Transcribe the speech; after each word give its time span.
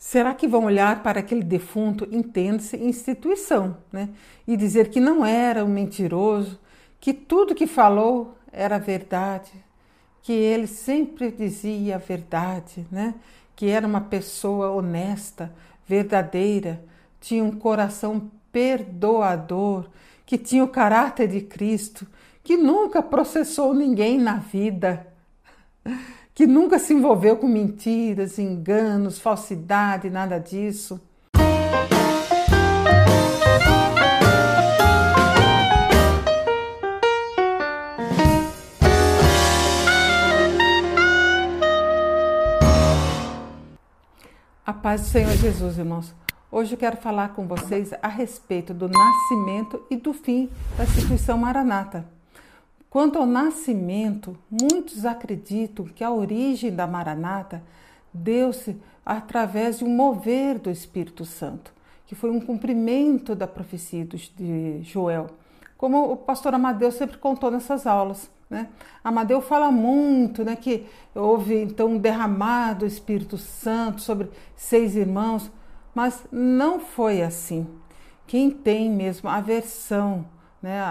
Será 0.00 0.32
que 0.32 0.48
vão 0.48 0.64
olhar 0.64 1.02
para 1.02 1.20
aquele 1.20 1.42
defunto, 1.42 2.08
entende-se, 2.10 2.74
instituição, 2.78 3.76
né? 3.92 4.08
E 4.48 4.56
dizer 4.56 4.88
que 4.88 4.98
não 4.98 5.26
era 5.26 5.62
um 5.62 5.68
mentiroso, 5.68 6.58
que 6.98 7.12
tudo 7.12 7.54
que 7.54 7.66
falou 7.66 8.34
era 8.50 8.78
verdade, 8.78 9.52
que 10.22 10.32
ele 10.32 10.66
sempre 10.66 11.30
dizia 11.30 11.96
a 11.96 11.98
verdade, 11.98 12.86
né? 12.90 13.14
Que 13.54 13.68
era 13.68 13.86
uma 13.86 14.00
pessoa 14.00 14.70
honesta, 14.70 15.52
verdadeira, 15.86 16.82
tinha 17.20 17.44
um 17.44 17.50
coração 17.50 18.30
perdoador, 18.50 19.90
que 20.24 20.38
tinha 20.38 20.64
o 20.64 20.68
caráter 20.68 21.28
de 21.28 21.42
Cristo, 21.42 22.06
que 22.42 22.56
nunca 22.56 23.02
processou 23.02 23.74
ninguém 23.74 24.16
na 24.16 24.36
vida 24.36 25.06
que 26.40 26.46
nunca 26.46 26.78
se 26.78 26.94
envolveu 26.94 27.36
com 27.36 27.46
mentiras, 27.46 28.38
enganos, 28.38 29.18
falsidade, 29.18 30.08
nada 30.08 30.38
disso. 30.38 30.98
A 44.64 44.72
paz 44.72 45.02
do 45.02 45.08
Senhor 45.08 45.32
Jesus, 45.32 45.76
irmãos. 45.76 46.14
Hoje 46.50 46.72
eu 46.72 46.78
quero 46.78 46.96
falar 46.96 47.34
com 47.34 47.46
vocês 47.46 47.92
a 48.00 48.08
respeito 48.08 48.72
do 48.72 48.88
nascimento 48.88 49.84
e 49.90 49.96
do 49.96 50.14
fim 50.14 50.48
da 50.78 50.84
instituição 50.84 51.36
Maranata. 51.36 52.18
Quanto 52.90 53.20
ao 53.20 53.24
nascimento, 53.24 54.36
muitos 54.50 55.06
acreditam 55.06 55.84
que 55.84 56.02
a 56.02 56.10
origem 56.10 56.74
da 56.74 56.88
Maranata 56.88 57.62
deu-se 58.12 58.76
através 59.06 59.78
de 59.78 59.84
um 59.84 59.94
mover 59.94 60.58
do 60.58 60.68
Espírito 60.68 61.24
Santo, 61.24 61.72
que 62.04 62.16
foi 62.16 62.30
um 62.30 62.40
cumprimento 62.40 63.36
da 63.36 63.46
profecia 63.46 64.04
de 64.04 64.82
Joel, 64.82 65.28
como 65.78 66.10
o 66.10 66.16
pastor 66.16 66.52
Amadeu 66.52 66.90
sempre 66.90 67.16
contou 67.16 67.48
nessas 67.48 67.86
aulas. 67.86 68.28
Né? 68.50 68.68
Amadeu 69.04 69.40
fala 69.40 69.70
muito 69.70 70.44
né, 70.44 70.56
que 70.56 70.84
houve 71.14 71.62
então 71.62 71.90
um 71.90 71.98
derramado 71.98 72.80
do 72.80 72.86
Espírito 72.86 73.38
Santo 73.38 74.00
sobre 74.02 74.28
seis 74.56 74.96
irmãos, 74.96 75.48
mas 75.94 76.24
não 76.32 76.80
foi 76.80 77.22
assim. 77.22 77.68
Quem 78.26 78.50
tem 78.50 78.90
mesmo 78.90 79.30
a 79.30 79.40
versão 79.40 80.26
né, 80.60 80.82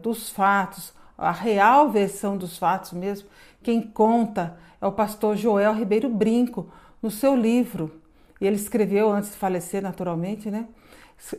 dos 0.00 0.30
fatos, 0.30 0.94
a 1.16 1.30
real 1.30 1.90
versão 1.90 2.36
dos 2.36 2.58
fatos 2.58 2.92
mesmo, 2.92 3.28
quem 3.62 3.80
conta 3.80 4.56
é 4.80 4.86
o 4.86 4.92
pastor 4.92 5.36
Joel 5.36 5.74
Ribeiro 5.74 6.08
Brinco, 6.08 6.68
no 7.02 7.10
seu 7.10 7.34
livro. 7.34 8.00
E 8.40 8.46
ele 8.46 8.56
escreveu 8.56 9.10
antes 9.10 9.30
de 9.30 9.36
falecer, 9.36 9.82
naturalmente, 9.82 10.50
né? 10.50 10.66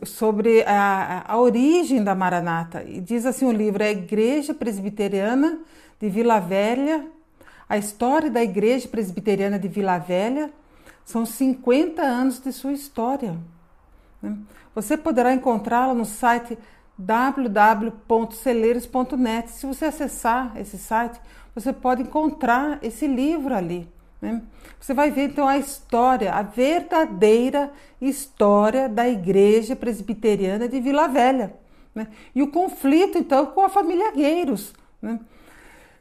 Sobre 0.04 0.64
a, 0.64 1.24
a 1.26 1.38
origem 1.38 2.02
da 2.02 2.14
Maranata. 2.14 2.82
E 2.82 3.00
diz 3.00 3.24
assim 3.24 3.46
o 3.46 3.52
livro: 3.52 3.82
é 3.82 3.88
a 3.88 3.92
Igreja 3.92 4.52
Presbiteriana 4.52 5.60
de 6.00 6.08
Vila 6.08 6.40
Velha, 6.40 7.06
a 7.68 7.76
história 7.76 8.30
da 8.30 8.42
Igreja 8.42 8.88
Presbiteriana 8.88 9.58
de 9.58 9.68
Vila 9.68 9.98
Velha 9.98 10.50
são 11.04 11.26
50 11.26 12.00
anos 12.00 12.40
de 12.40 12.50
sua 12.50 12.72
história. 12.72 13.36
Né? 14.22 14.36
Você 14.74 14.96
poderá 14.96 15.34
encontrá-la 15.34 15.92
no 15.92 16.06
site 16.06 16.58
www.celeiros.net. 16.98 19.52
Se 19.52 19.66
você 19.66 19.84
acessar 19.84 20.52
esse 20.56 20.76
site, 20.76 21.20
você 21.54 21.72
pode 21.72 22.02
encontrar 22.02 22.80
esse 22.82 23.06
livro 23.06 23.54
ali. 23.54 23.88
Né? 24.20 24.42
Você 24.80 24.92
vai 24.92 25.10
ver 25.10 25.28
então 25.28 25.46
a 25.46 25.56
história, 25.56 26.32
a 26.32 26.42
verdadeira 26.42 27.70
história 28.00 28.88
da 28.88 29.08
Igreja 29.08 29.76
Presbiteriana 29.76 30.68
de 30.68 30.80
Vila 30.80 31.06
Velha. 31.06 31.54
Né? 31.94 32.08
E 32.34 32.42
o 32.42 32.50
conflito 32.50 33.16
então 33.16 33.46
com 33.46 33.60
a 33.60 33.68
família 33.68 34.10
Gueiros. 34.10 34.74
Né? 35.00 35.20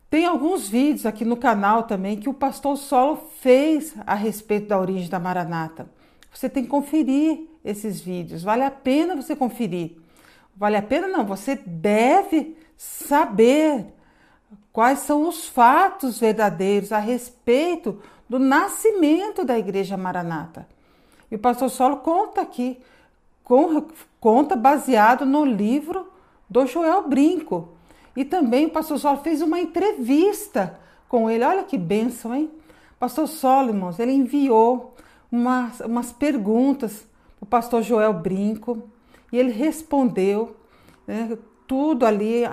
Tem 0.10 0.26
alguns 0.26 0.68
vídeos 0.68 1.06
aqui 1.06 1.26
no 1.26 1.38
canal 1.38 1.84
também 1.84 2.18
que 2.18 2.30
o 2.30 2.34
pastor 2.34 2.78
Solo 2.78 3.18
fez 3.40 3.94
a 4.06 4.16
respeito 4.16 4.70
da 4.70 4.80
origem 4.80 5.10
da 5.10 5.20
Maranata. 5.20 5.88
Você 6.34 6.50
tem 6.50 6.64
que 6.64 6.70
conferir 6.70 7.48
esses 7.64 8.00
vídeos, 8.00 8.44
vale 8.44 8.64
a 8.64 8.72
pena 8.72 9.16
você 9.16 9.36
conferir. 9.36 9.98
Vale 10.58 10.76
a 10.76 10.82
pena? 10.82 11.08
Não, 11.08 11.24
você 11.24 11.56
deve 11.56 12.58
saber 12.76 13.86
quais 14.74 15.00
são 15.00 15.28
os 15.28 15.48
fatos 15.48 16.20
verdadeiros 16.20 16.92
a 16.92 16.98
respeito 16.98 18.02
do 18.28 18.40
nascimento 18.40 19.46
da 19.46 19.58
Igreja 19.58 19.96
Maranata. 19.96 20.68
E 21.30 21.36
o 21.36 21.40
pastor 21.40 21.70
Solo 21.70 21.98
conta 21.98 22.42
aqui, 22.42 22.80
conta 24.20 24.56
baseado 24.56 25.26
no 25.26 25.46
livro 25.46 26.12
do 26.50 26.66
Joel 26.66 27.08
Brinco. 27.08 27.70
E 28.16 28.26
também 28.26 28.66
o 28.66 28.72
pastor 28.72 28.98
Solo 28.98 29.18
fez 29.18 29.44
uma 29.44 29.60
entrevista 29.60 30.80
com 31.08 31.30
ele. 31.30 31.44
Olha 31.44 31.64
que 31.64 31.78
bênção, 31.78 32.34
hein? 32.34 32.50
Pastor 33.00 33.28
Solomons, 33.28 34.00
ele 34.00 34.12
enviou 34.12 34.96
umas, 35.32 35.82
umas 35.82 36.12
perguntas 36.12 37.06
para 37.40 37.44
o 37.44 37.46
pastor 37.46 37.84
Joel 37.84 38.14
Brinco 38.14 38.90
e 39.32 39.38
ele 39.38 39.52
respondeu 39.52 40.56
né, 41.06 41.38
tudo 41.68 42.06
ali, 42.06 42.44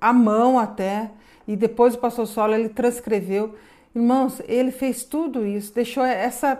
à 0.00 0.12
mão 0.12 0.58
até, 0.58 1.10
e 1.46 1.56
depois 1.56 1.94
o 1.94 1.98
pastor 1.98 2.26
Solo 2.26 2.54
ele 2.54 2.68
transcreveu. 2.68 3.54
Irmãos, 3.94 4.40
ele 4.46 4.70
fez 4.70 5.04
tudo 5.04 5.46
isso, 5.46 5.72
deixou 5.74 6.04
essa, 6.04 6.58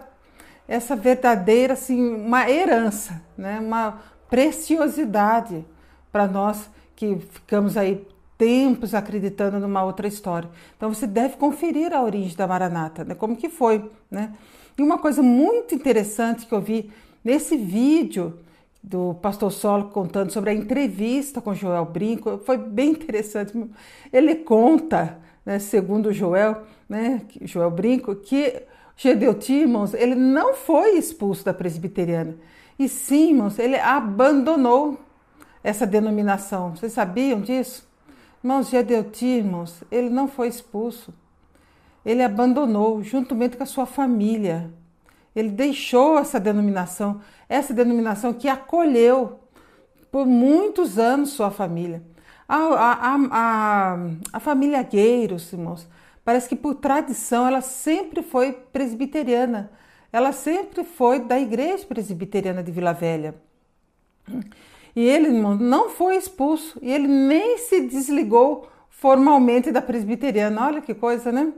essa 0.69 0.95
verdadeira, 0.95 1.72
assim, 1.72 2.15
uma 2.15 2.49
herança, 2.49 3.21
né, 3.37 3.59
uma 3.59 4.00
preciosidade 4.31 5.65
para 6.12 6.27
nós 6.27 6.71
que 6.95 7.19
ficamos 7.33 7.77
aí 7.77 8.06
tempos 8.39 8.95
acreditando 8.95 9.59
numa 9.59 9.83
outra 9.84 10.06
história. 10.06 10.49
Então 10.77 10.93
você 10.93 11.06
deve 11.06 11.37
conferir 11.37 11.93
a 11.93 12.03
origem 12.03 12.37
da 12.37 12.47
Maranata, 12.47 13.05
né? 13.05 13.15
como 13.15 13.37
que 13.37 13.49
foi, 13.49 13.91
né? 14.11 14.33
E 14.77 14.83
uma 14.83 14.99
coisa 14.99 15.22
muito 15.22 15.75
interessante 15.75 16.47
que 16.47 16.53
eu 16.53 16.61
vi 16.61 16.91
nesse 17.22 17.56
vídeo 17.56 18.39
do 18.84 19.15
pastor 19.15 19.50
Solo 19.50 19.84
contando 19.89 20.31
sobre 20.31 20.50
a 20.50 20.55
entrevista 20.55 21.41
com 21.41 21.55
Joel 21.55 21.87
Brinco, 21.87 22.39
foi 22.45 22.59
bem 22.59 22.91
interessante. 22.91 23.59
Ele 24.12 24.34
conta, 24.34 25.19
né, 25.45 25.59
segundo 25.59 26.12
Joel, 26.12 26.65
né, 26.87 27.22
Joel 27.41 27.71
Brinco, 27.71 28.15
que 28.15 28.62
Gedeu 28.95 29.33
Timons, 29.33 29.95
ele 29.95 30.15
não 30.15 30.53
foi 30.55 30.99
expulso 30.99 31.43
da 31.45 31.55
presbiteriana, 31.55 32.37
e 32.78 32.87
sim, 32.89 33.31
irmãos, 33.31 33.59
ele 33.59 33.77
abandonou 33.77 35.01
essa 35.62 35.87
denominação. 35.87 36.77
Vocês 36.77 36.93
sabiam 36.93 37.41
disso? 37.41 37.89
Irmãos, 38.43 38.69
Gedeu 38.69 39.05
Timons, 39.05 39.83
ele 39.91 40.11
não 40.11 40.28
foi 40.28 40.49
expulso. 40.49 41.15
Ele 42.05 42.22
abandonou 42.22 43.03
juntamente 43.03 43.56
com 43.56 43.62
a 43.62 43.66
sua 43.66 43.87
família. 43.87 44.71
Ele 45.34 45.50
deixou 45.50 46.19
essa 46.19 46.39
denominação, 46.39 47.21
essa 47.49 47.75
denominação 47.75 48.33
que 48.33 48.49
acolheu 48.49 49.41
por 50.11 50.27
muitos 50.27 50.99
anos 50.99 51.31
sua 51.31 51.50
família. 51.50 52.03
A, 52.49 52.56
a, 52.56 53.17
a, 53.31 53.99
a, 54.34 54.41
família 54.41 54.83
Gueiros, 54.83 55.53
irmãos, 55.53 55.89
parece 56.25 56.49
que 56.49 56.55
por 56.55 56.75
tradição 56.77 57.47
ela 57.47 57.61
sempre 57.61 58.22
foi 58.22 58.53
presbiteriana. 58.53 59.72
Ela 60.12 60.31
sempre 60.31 60.84
foi 60.84 61.19
da 61.21 61.41
igreja 61.41 61.84
presbiteriana 61.87 62.62
de 62.62 62.71
Vila 62.71 62.93
Velha. 62.93 63.34
E 64.95 65.03
ele, 65.05 65.27
irmão, 65.28 65.56
não 65.56 65.91
foi 65.91 66.16
expulso 66.16 66.78
e 66.81 66.93
ele 66.93 67.09
nem 67.09 67.59
se 67.59 67.81
desligou 67.81 68.69
formalmente 68.89 69.72
da 69.72 69.83
presbiteriana. 69.83 70.66
Olha 70.66 70.81
que 70.81 70.95
coisa, 70.95 71.33
né? 71.33 71.53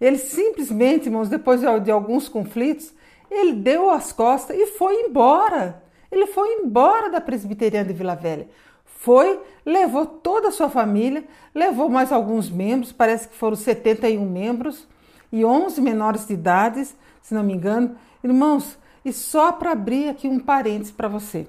Ele 0.00 0.18
simplesmente, 0.18 1.06
irmãos, 1.06 1.28
depois 1.28 1.60
de, 1.60 1.80
de 1.80 1.90
alguns 1.90 2.28
conflitos, 2.28 2.92
ele 3.30 3.52
deu 3.52 3.90
as 3.90 4.12
costas 4.12 4.56
e 4.56 4.66
foi 4.66 5.02
embora. 5.02 5.82
Ele 6.10 6.26
foi 6.26 6.48
embora 6.54 7.08
da 7.08 7.20
presbiteriana 7.20 7.86
de 7.86 7.94
Vila 7.94 8.16
Velha. 8.16 8.48
Foi, 8.84 9.40
levou 9.64 10.04
toda 10.04 10.48
a 10.48 10.50
sua 10.50 10.68
família, 10.68 11.24
levou 11.54 11.88
mais 11.88 12.12
alguns 12.12 12.50
membros, 12.50 12.92
parece 12.92 13.28
que 13.28 13.36
foram 13.36 13.56
71 13.56 14.24
membros 14.28 14.86
e 15.32 15.44
11 15.44 15.80
menores 15.80 16.26
de 16.26 16.34
idade, 16.34 16.86
se 17.22 17.32
não 17.32 17.42
me 17.42 17.54
engano. 17.54 17.96
Irmãos, 18.22 18.76
e 19.04 19.12
só 19.12 19.52
para 19.52 19.72
abrir 19.72 20.08
aqui 20.08 20.28
um 20.28 20.38
parênteses 20.38 20.92
para 20.92 21.08
você. 21.08 21.46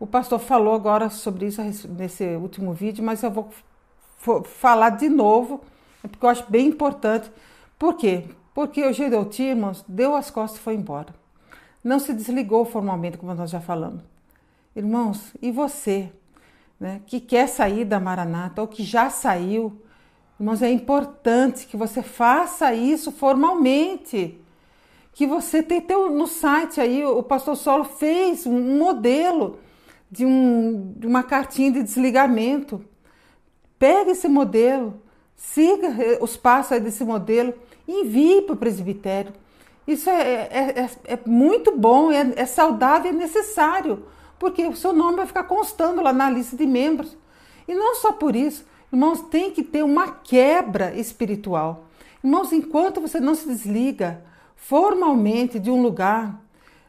O 0.00 0.06
pastor 0.06 0.38
falou 0.38 0.74
agora 0.74 1.10
sobre 1.10 1.46
isso 1.46 1.62
nesse 1.90 2.24
último 2.36 2.72
vídeo, 2.72 3.04
mas 3.04 3.22
eu 3.22 3.30
vou 3.30 3.50
falar 4.44 4.90
de 4.90 5.08
novo, 5.08 5.60
porque 6.02 6.24
eu 6.24 6.30
acho 6.30 6.50
bem 6.50 6.68
importante. 6.68 7.30
Por 7.78 7.94
quê? 7.94 8.24
Porque 8.60 8.84
o 8.84 9.42
irmãos, 9.42 9.82
deu 9.88 10.14
as 10.14 10.30
costas 10.30 10.60
e 10.60 10.62
foi 10.62 10.74
embora. 10.74 11.14
Não 11.82 11.98
se 11.98 12.12
desligou 12.12 12.66
formalmente, 12.66 13.16
como 13.16 13.32
nós 13.32 13.48
já 13.48 13.58
falamos. 13.58 14.02
Irmãos, 14.76 15.32
e 15.40 15.50
você, 15.50 16.12
né, 16.78 17.00
que 17.06 17.20
quer 17.20 17.48
sair 17.48 17.86
da 17.86 17.98
Maranata 17.98 18.60
ou 18.60 18.68
que 18.68 18.82
já 18.82 19.08
saiu, 19.08 19.80
irmãos, 20.38 20.60
é 20.60 20.70
importante 20.70 21.66
que 21.66 21.74
você 21.74 22.02
faça 22.02 22.74
isso 22.74 23.10
formalmente. 23.10 24.38
que 25.14 25.26
você 25.26 25.62
tem, 25.62 25.80
tem 25.80 25.96
no 26.10 26.26
site 26.26 26.82
aí, 26.82 27.02
o 27.02 27.22
pastor 27.22 27.56
Solo 27.56 27.84
fez 27.84 28.44
um 28.44 28.76
modelo 28.76 29.58
de, 30.10 30.26
um, 30.26 30.92
de 30.98 31.06
uma 31.06 31.22
cartinha 31.22 31.72
de 31.72 31.82
desligamento. 31.82 32.84
Pega 33.78 34.10
esse 34.10 34.28
modelo, 34.28 35.00
siga 35.34 35.86
eh, 35.98 36.18
os 36.20 36.36
passos 36.36 36.78
desse 36.78 37.04
modelo 37.04 37.54
envie 37.90 38.42
para 38.42 38.54
o 38.54 38.58
presbitério. 38.58 39.32
Isso 39.86 40.08
é, 40.08 40.22
é, 40.22 40.88
é, 41.06 41.14
é 41.14 41.18
muito 41.26 41.76
bom, 41.76 42.12
é, 42.12 42.32
é 42.36 42.46
saudável, 42.46 43.10
é 43.10 43.14
necessário, 43.14 44.04
porque 44.38 44.66
o 44.66 44.76
seu 44.76 44.92
nome 44.92 45.16
vai 45.16 45.26
ficar 45.26 45.44
constando 45.44 46.02
lá 46.02 46.12
na 46.12 46.30
lista 46.30 46.56
de 46.56 46.66
membros. 46.66 47.16
E 47.66 47.74
não 47.74 47.94
só 47.96 48.12
por 48.12 48.36
isso, 48.36 48.64
irmãos, 48.92 49.22
tem 49.22 49.50
que 49.50 49.62
ter 49.62 49.82
uma 49.82 50.08
quebra 50.08 50.94
espiritual. 50.94 51.86
Irmãos, 52.22 52.52
enquanto 52.52 53.00
você 53.00 53.18
não 53.18 53.34
se 53.34 53.46
desliga 53.46 54.22
formalmente 54.54 55.58
de 55.58 55.70
um 55.70 55.82
lugar, 55.82 56.40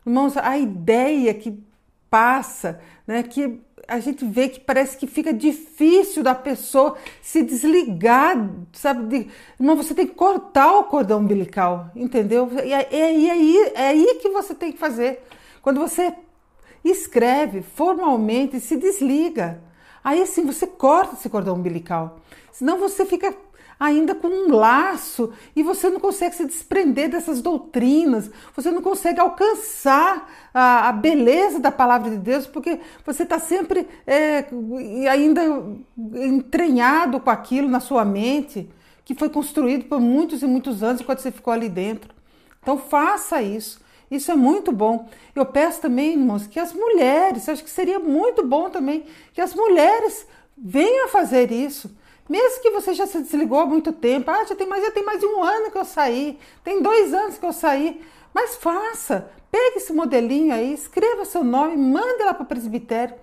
irmãos, 0.05 0.35
a 0.37 0.57
ideia 0.57 1.33
que 1.33 1.57
passa, 2.09 2.81
né, 3.07 3.23
que 3.23 3.59
a 3.91 3.99
gente 3.99 4.23
vê 4.23 4.47
que 4.47 4.57
parece 4.57 4.95
que 4.95 5.05
fica 5.05 5.33
difícil 5.33 6.23
da 6.23 6.33
pessoa 6.33 6.95
se 7.21 7.43
desligar, 7.43 8.49
sabe? 8.71 9.29
Irmão, 9.59 9.75
você 9.75 9.93
tem 9.93 10.07
que 10.07 10.15
cortar 10.15 10.77
o 10.77 10.85
cordão 10.85 11.19
umbilical, 11.19 11.89
entendeu? 11.93 12.49
E 12.63 12.71
é, 12.71 12.87
é, 12.89 13.25
é, 13.25 13.31
aí, 13.31 13.71
é 13.75 13.87
aí 13.89 14.19
que 14.21 14.29
você 14.29 14.55
tem 14.55 14.71
que 14.71 14.77
fazer. 14.77 15.21
Quando 15.61 15.81
você 15.81 16.13
escreve 16.85 17.61
formalmente, 17.61 18.61
se 18.61 18.77
desliga. 18.77 19.61
Aí 20.01 20.25
sim 20.25 20.45
você 20.45 20.65
corta 20.65 21.15
esse 21.15 21.29
cordão 21.29 21.55
umbilical. 21.55 22.21
Senão 22.49 22.77
você 22.77 23.05
fica 23.05 23.35
ainda 23.81 24.13
com 24.13 24.27
um 24.27 24.55
laço 24.55 25.33
e 25.55 25.63
você 25.63 25.89
não 25.89 25.99
consegue 25.99 26.35
se 26.35 26.45
desprender 26.45 27.09
dessas 27.09 27.41
doutrinas, 27.41 28.29
você 28.55 28.69
não 28.69 28.79
consegue 28.79 29.19
alcançar 29.19 30.29
a, 30.53 30.89
a 30.89 30.91
beleza 30.91 31.59
da 31.59 31.71
palavra 31.71 32.11
de 32.11 32.17
Deus, 32.17 32.45
porque 32.45 32.79
você 33.03 33.23
está 33.23 33.39
sempre 33.39 33.87
é, 34.05 34.45
ainda 35.09 35.41
entranhado 36.13 37.19
com 37.19 37.31
aquilo 37.31 37.67
na 37.67 37.79
sua 37.79 38.05
mente, 38.05 38.69
que 39.03 39.15
foi 39.15 39.29
construído 39.29 39.85
por 39.85 39.99
muitos 39.99 40.43
e 40.43 40.45
muitos 40.45 40.83
anos 40.83 41.01
enquanto 41.01 41.21
você 41.21 41.31
ficou 41.31 41.51
ali 41.51 41.67
dentro. 41.67 42.13
Então 42.61 42.77
faça 42.77 43.41
isso. 43.41 43.81
Isso 44.11 44.31
é 44.31 44.35
muito 44.35 44.71
bom. 44.71 45.09
Eu 45.33 45.45
peço 45.45 45.81
também, 45.81 46.11
irmãos, 46.11 46.45
que 46.45 46.59
as 46.59 46.71
mulheres, 46.71 47.49
acho 47.49 47.63
que 47.63 47.69
seria 47.69 47.97
muito 47.97 48.45
bom 48.45 48.69
também 48.69 49.05
que 49.33 49.41
as 49.41 49.55
mulheres 49.55 50.27
venham 50.55 51.07
fazer 51.07 51.51
isso. 51.51 51.89
Mesmo 52.31 52.61
que 52.61 52.69
você 52.69 52.93
já 52.93 53.05
se 53.05 53.19
desligou 53.19 53.59
há 53.59 53.65
muito 53.65 53.91
tempo, 53.91 54.31
ah, 54.31 54.45
já 54.45 54.55
tem 54.55 54.65
mais, 54.65 54.81
já 54.81 54.89
tem 54.89 55.03
mais 55.03 55.19
de 55.19 55.25
um 55.25 55.43
ano 55.43 55.69
que 55.69 55.77
eu 55.77 55.83
saí, 55.83 56.39
tem 56.63 56.81
dois 56.81 57.13
anos 57.13 57.37
que 57.37 57.45
eu 57.45 57.51
saí, 57.51 58.01
mas 58.33 58.55
faça, 58.55 59.29
pegue 59.51 59.79
esse 59.79 59.91
modelinho 59.91 60.53
aí, 60.53 60.73
escreva 60.73 61.25
seu 61.25 61.43
nome, 61.43 61.75
mande 61.75 62.23
lá 62.23 62.33
para 62.33 62.43
o 62.43 62.45
presbitério. 62.45 63.15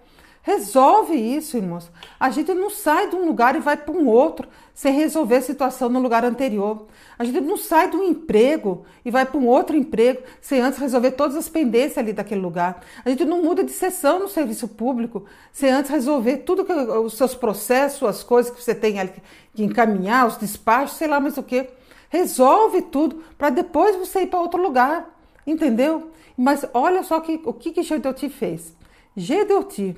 Resolve 0.49 1.15
isso, 1.15 1.59
irmãos. 1.59 1.91
A 2.19 2.31
gente 2.31 2.55
não 2.55 2.71
sai 2.71 3.11
de 3.11 3.15
um 3.15 3.27
lugar 3.27 3.55
e 3.55 3.59
vai 3.59 3.77
para 3.77 3.95
um 3.95 4.09
outro 4.09 4.49
sem 4.73 4.95
resolver 4.95 5.37
a 5.37 5.43
situação 5.43 5.91
no 5.91 5.99
lugar 6.01 6.25
anterior. 6.25 6.87
A 7.19 7.25
gente 7.25 7.43
não 7.43 7.59
sai 7.59 7.91
de 7.91 7.99
um 7.99 8.03
emprego 8.03 8.87
e 9.05 9.11
vai 9.11 9.27
para 9.27 9.37
um 9.37 9.47
outro 9.47 9.77
emprego 9.77 10.23
sem 10.41 10.59
antes 10.59 10.79
resolver 10.79 11.11
todas 11.11 11.37
as 11.37 11.51
pendências 11.51 11.99
ali 11.99 12.15
daquele 12.15 12.41
lugar. 12.41 12.83
A 13.05 13.11
gente 13.11 13.27
não 13.27 13.43
muda 13.43 13.63
de 13.63 13.73
sessão 13.73 14.21
no 14.21 14.27
serviço 14.27 14.67
público 14.69 15.27
sem 15.53 15.69
antes 15.69 15.91
resolver 15.91 16.39
tudo 16.39 16.65
que 16.65 16.73
os 16.73 17.13
seus 17.13 17.35
processos, 17.35 18.09
as 18.09 18.23
coisas 18.23 18.51
que 18.51 18.65
você 18.65 18.75
tem 18.75 18.99
ali 18.99 19.13
que 19.53 19.63
encaminhar, 19.63 20.27
os 20.27 20.39
despachos, 20.39 20.97
sei 20.97 21.09
lá 21.09 21.21
mais 21.21 21.37
o 21.37 21.43
que. 21.43 21.69
Resolve 22.09 22.81
tudo 22.81 23.23
para 23.37 23.51
depois 23.51 23.97
você 23.97 24.23
ir 24.23 24.29
para 24.29 24.41
outro 24.41 24.63
lugar, 24.63 25.15
entendeu? 25.47 26.11
Mas 26.35 26.65
olha 26.73 27.03
só 27.03 27.21
que, 27.21 27.39
o 27.45 27.53
que 27.53 27.71
que 27.71 27.83
Gedeuti 27.83 28.31
fez. 28.31 28.75
Gedeuti 29.15 29.95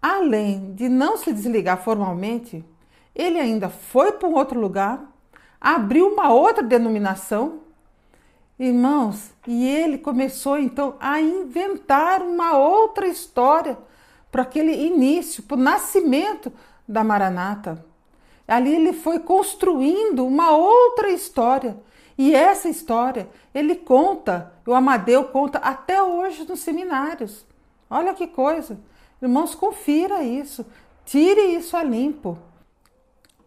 além 0.00 0.74
de 0.74 0.88
não 0.88 1.16
se 1.16 1.32
desligar 1.32 1.82
formalmente, 1.82 2.64
ele 3.14 3.38
ainda 3.38 3.68
foi 3.68 4.12
para 4.12 4.28
um 4.28 4.34
outro 4.34 4.60
lugar, 4.60 5.04
abriu 5.60 6.08
uma 6.08 6.32
outra 6.32 6.62
denominação, 6.62 7.60
irmãos, 8.58 9.32
e 9.46 9.66
ele 9.66 9.98
começou 9.98 10.58
então 10.58 10.96
a 11.00 11.20
inventar 11.20 12.22
uma 12.22 12.56
outra 12.56 13.06
história 13.06 13.78
para 14.30 14.42
aquele 14.42 14.72
início, 14.86 15.42
para 15.42 15.56
o 15.56 15.60
nascimento 15.60 16.52
da 16.86 17.02
Maranata. 17.02 17.84
Ali 18.46 18.74
ele 18.74 18.92
foi 18.92 19.18
construindo 19.18 20.24
uma 20.26 20.52
outra 20.52 21.10
história. 21.10 21.76
E 22.16 22.34
essa 22.34 22.68
história 22.68 23.28
ele 23.54 23.76
conta, 23.76 24.52
o 24.66 24.74
Amadeu 24.74 25.24
conta 25.24 25.58
até 25.58 26.02
hoje 26.02 26.46
nos 26.48 26.60
seminários. 26.60 27.46
Olha 27.90 28.14
que 28.14 28.26
coisa. 28.26 28.78
Irmãos, 29.20 29.54
confira 29.54 30.22
isso, 30.22 30.64
tire 31.04 31.54
isso 31.56 31.76
a 31.76 31.82
limpo. 31.82 32.38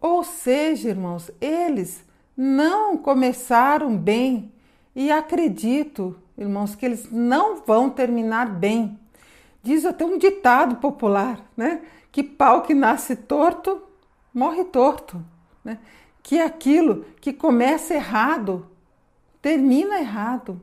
Ou 0.00 0.22
seja, 0.24 0.88
irmãos, 0.88 1.30
eles 1.40 2.04
não 2.36 2.96
começaram 2.96 3.96
bem 3.96 4.52
e 4.94 5.10
acredito, 5.10 6.16
irmãos, 6.36 6.74
que 6.74 6.84
eles 6.84 7.10
não 7.10 7.62
vão 7.64 7.88
terminar 7.88 8.46
bem. 8.46 8.98
Diz 9.62 9.84
até 9.84 10.04
um 10.04 10.18
ditado 10.18 10.76
popular, 10.76 11.40
né? 11.56 11.82
Que 12.10 12.22
pau 12.22 12.62
que 12.62 12.74
nasce 12.74 13.16
torto, 13.16 13.80
morre 14.34 14.64
torto. 14.64 15.24
Né? 15.64 15.78
Que 16.22 16.40
aquilo 16.40 17.06
que 17.20 17.32
começa 17.32 17.94
errado, 17.94 18.66
termina 19.40 19.98
errado. 19.98 20.60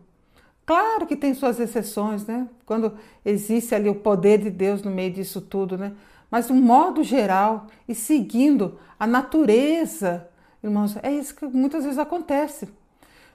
Claro 0.69 1.07
que 1.07 1.15
tem 1.15 1.33
suas 1.33 1.59
exceções, 1.59 2.27
né? 2.27 2.47
Quando 2.63 2.93
existe 3.25 3.73
ali 3.73 3.89
o 3.89 3.95
poder 3.95 4.37
de 4.37 4.51
Deus 4.51 4.83
no 4.83 4.91
meio 4.91 5.11
disso 5.11 5.41
tudo, 5.41 5.75
né? 5.75 5.93
Mas 6.29 6.45
de 6.45 6.53
um 6.53 6.61
modo 6.61 7.03
geral 7.03 7.65
e 7.87 7.95
seguindo 7.95 8.77
a 8.99 9.07
natureza, 9.07 10.29
irmãos, 10.63 10.95
é 11.01 11.11
isso 11.11 11.33
que 11.33 11.43
muitas 11.47 11.85
vezes 11.85 11.97
acontece. 11.97 12.69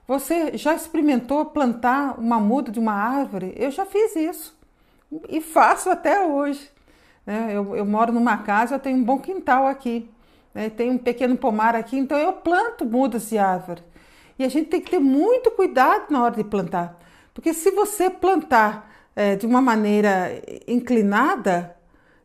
Você 0.07 0.57
já 0.57 0.77
experimentou 0.77 1.45
plantar 1.47 2.21
uma 2.21 2.39
muda 2.39 2.71
de 2.71 2.79
uma 2.79 2.93
árvore? 2.93 3.53
Eu 3.57 3.73
já 3.73 3.85
fiz 3.85 4.15
isso 4.15 4.57
e 5.29 5.41
faço 5.41 5.91
até 5.91 6.25
hoje. 6.25 6.71
Né? 7.27 7.49
Eu, 7.51 7.75
eu 7.75 7.85
moro 7.85 8.13
numa 8.13 8.37
casa, 8.37 8.77
eu 8.77 8.79
tenho 8.79 8.99
um 8.99 9.03
bom 9.03 9.19
quintal 9.19 9.67
aqui, 9.67 10.09
né? 10.55 10.71
tem 10.71 10.89
um 10.89 10.99
pequeno 10.99 11.37
pomar 11.37 11.75
aqui, 11.75 11.99
então 11.99 12.17
eu 12.17 12.33
planto 12.35 12.85
mudas 12.85 13.29
de 13.29 13.39
árvore. 13.39 13.83
E 14.39 14.45
a 14.45 14.49
gente 14.49 14.69
tem 14.69 14.81
que 14.81 14.93
ter 14.93 15.01
muito 15.01 15.51
cuidado 15.51 16.05
na 16.11 16.23
hora 16.23 16.37
de 16.37 16.45
plantar, 16.45 17.01
porque 17.35 17.53
se 17.53 17.73
você 17.73 18.09
plantar 18.09 18.91
é, 19.15 19.35
de 19.35 19.45
uma 19.45 19.61
maneira 19.61 20.41
inclinada, 20.67 21.77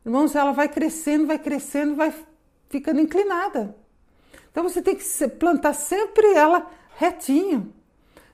irmãos, 0.05 0.35
ela 0.35 0.51
vai 0.51 0.69
crescendo, 0.69 1.25
vai 1.25 1.39
crescendo, 1.39 1.95
vai 1.95 2.13
ficando 2.69 3.01
inclinada. 3.01 3.75
Então 4.51 4.63
você 4.63 4.81
tem 4.81 4.95
que 4.95 5.27
plantar 5.29 5.73
sempre 5.73 6.33
ela 6.33 6.69
retinho, 6.95 7.73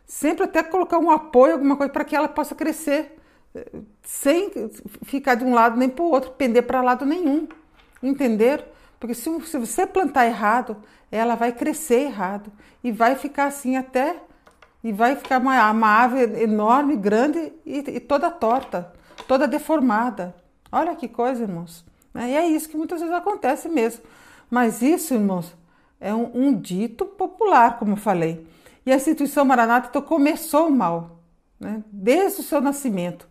sempre 0.06 0.44
até 0.44 0.62
colocar 0.62 1.00
um 1.00 1.10
apoio, 1.10 1.54
alguma 1.54 1.78
coisa 1.78 1.92
para 1.92 2.04
que 2.04 2.16
ela 2.16 2.28
possa 2.28 2.54
crescer, 2.54 3.18
é, 3.56 3.66
sem 4.04 4.52
ficar 5.04 5.36
de 5.36 5.46
um 5.46 5.54
lado 5.54 5.78
nem 5.78 5.88
para 5.88 6.04
o 6.04 6.12
outro, 6.12 6.32
pender 6.32 6.64
para 6.64 6.82
lado 6.82 7.06
nenhum. 7.06 7.48
Entender? 8.04 8.64
Porque 9.00 9.16
se, 9.16 9.30
se 9.46 9.58
você 9.58 9.88
plantar 9.88 10.26
errado, 10.26 10.78
ela 11.12 11.36
vai 11.36 11.52
crescer 11.52 12.02
errado 12.02 12.52
e 12.84 12.92
vai 12.92 13.16
ficar 13.16 13.46
assim 13.46 13.78
até 13.78 14.22
e 14.86 14.92
vai 14.92 15.16
ficar 15.16 15.42
uma, 15.42 15.72
uma 15.72 15.88
árvore 15.88 16.44
enorme, 16.44 16.96
grande 16.96 17.52
e, 17.66 17.80
e, 17.80 18.00
toda 18.00 18.30
torta, 18.30 18.94
toda 19.28 19.48
deformada. 19.48 20.36
Olha 20.72 20.96
que 20.96 21.08
coisa, 21.08 21.42
irmãos. 21.42 21.84
Né? 22.14 22.30
E 22.30 22.36
é 22.36 22.48
isso 22.48 22.70
que 22.70 22.78
muitas 22.78 23.00
vezes 23.00 23.16
acontece 23.16 23.68
mesmo. 23.68 24.04
Mas 24.48 24.84
isso, 24.84 25.16
irmãos, 25.16 25.52
é 26.00 26.14
um, 26.14 26.30
um 26.36 26.54
dito 26.54 27.04
popular, 27.04 27.80
como 27.80 27.96
falei. 27.96 28.46
E 28.86 28.92
a 28.92 28.96
instituição 28.96 29.44
Maranata 29.44 29.88
então, 29.90 30.04
começou 30.04 30.70
mal, 30.70 31.18
né? 31.60 31.84
desde 31.92 32.42
o 32.42 32.44
seu 32.44 32.62
nascimento. 32.62 33.28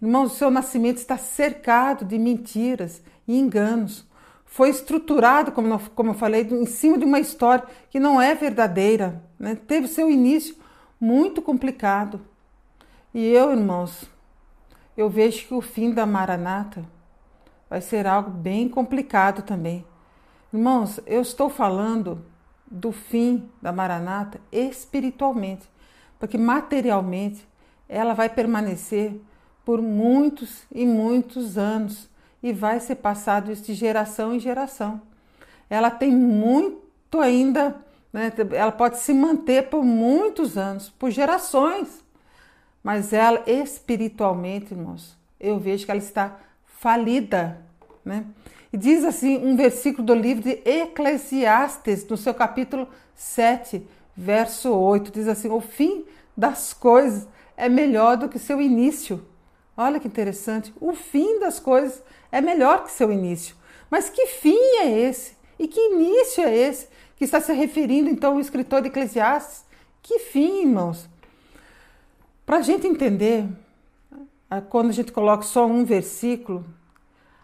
Irmãos, 0.00 0.34
o 0.34 0.36
seu 0.36 0.52
nascimento 0.52 0.98
está 0.98 1.18
cercado 1.18 2.04
de 2.04 2.16
mentiras 2.16 3.02
e 3.26 3.36
enganos. 3.40 4.06
Foi 4.46 4.68
estruturado, 4.68 5.50
como, 5.50 5.80
como 5.96 6.10
eu 6.10 6.14
falei, 6.14 6.42
em 6.48 6.64
cima 6.64 6.96
de 6.96 7.04
uma 7.04 7.18
história 7.18 7.64
que 7.90 7.98
não 7.98 8.22
é 8.22 8.36
verdadeira. 8.36 9.20
Né? 9.36 9.56
Teve 9.66 9.88
seu 9.88 10.08
início 10.08 10.61
muito 11.02 11.42
complicado. 11.42 12.20
E 13.12 13.26
eu, 13.26 13.50
irmãos, 13.50 14.08
eu 14.96 15.10
vejo 15.10 15.48
que 15.48 15.52
o 15.52 15.60
fim 15.60 15.90
da 15.90 16.06
Maranata 16.06 16.84
vai 17.68 17.80
ser 17.80 18.06
algo 18.06 18.30
bem 18.30 18.68
complicado 18.68 19.42
também. 19.42 19.84
Irmãos, 20.54 21.00
eu 21.04 21.20
estou 21.20 21.50
falando 21.50 22.24
do 22.70 22.92
fim 22.92 23.50
da 23.60 23.72
Maranata 23.72 24.40
espiritualmente, 24.52 25.68
porque 26.20 26.38
materialmente 26.38 27.48
ela 27.88 28.14
vai 28.14 28.28
permanecer 28.28 29.20
por 29.64 29.82
muitos 29.82 30.62
e 30.70 30.86
muitos 30.86 31.58
anos 31.58 32.08
e 32.40 32.52
vai 32.52 32.78
ser 32.78 32.96
passado 32.96 33.52
de 33.52 33.74
geração 33.74 34.32
em 34.32 34.38
geração. 34.38 35.02
Ela 35.68 35.90
tem 35.90 36.14
muito 36.14 37.20
ainda 37.20 37.76
né? 38.12 38.32
Ela 38.52 38.72
pode 38.72 38.98
se 38.98 39.14
manter 39.14 39.68
por 39.70 39.82
muitos 39.82 40.58
anos, 40.58 40.90
por 40.90 41.10
gerações. 41.10 42.02
mas 42.84 43.12
ela 43.12 43.42
espiritualmente, 43.46 44.74
irmãos, 44.74 45.16
eu 45.38 45.56
vejo 45.58 45.84
que 45.84 45.90
ela 45.90 46.00
está 46.00 46.36
falida, 46.80 47.64
né? 48.04 48.26
E 48.72 48.76
diz 48.76 49.04
assim 49.04 49.38
um 49.38 49.54
versículo 49.56 50.04
do 50.04 50.14
livro 50.14 50.42
de 50.42 50.60
Eclesiastes, 50.64 52.04
no 52.08 52.16
seu 52.16 52.34
capítulo 52.34 52.88
7, 53.14 53.86
verso 54.16 54.74
8, 54.74 55.12
diz 55.12 55.28
assim: 55.28 55.48
"O 55.48 55.60
fim 55.60 56.04
das 56.36 56.72
coisas 56.72 57.28
é 57.56 57.68
melhor 57.68 58.16
do 58.16 58.28
que 58.28 58.38
seu 58.38 58.60
início". 58.60 59.24
Olha 59.76 60.00
que 60.00 60.08
interessante. 60.08 60.74
O 60.80 60.92
fim 60.92 61.38
das 61.38 61.60
coisas 61.60 62.02
é 62.32 62.40
melhor 62.40 62.84
que 62.84 62.90
seu 62.90 63.12
início. 63.12 63.54
Mas 63.90 64.10
que 64.10 64.26
fim 64.26 64.58
é 64.80 64.90
esse? 64.90 65.36
E 65.58 65.68
que 65.68 65.78
início 65.78 66.42
é 66.42 66.54
esse 66.54 66.88
que 67.22 67.26
está 67.26 67.40
se 67.40 67.52
referindo 67.52 68.10
então 68.10 68.34
o 68.34 68.40
escritor 68.40 68.82
de 68.82 68.88
Eclesiastes? 68.88 69.64
Que 70.02 70.18
fim, 70.18 70.62
irmãos? 70.62 71.08
Para 72.44 72.56
a 72.56 72.62
gente 72.62 72.84
entender, 72.84 73.46
quando 74.68 74.88
a 74.88 74.92
gente 74.92 75.12
coloca 75.12 75.44
só 75.44 75.64
um 75.64 75.84
versículo, 75.84 76.64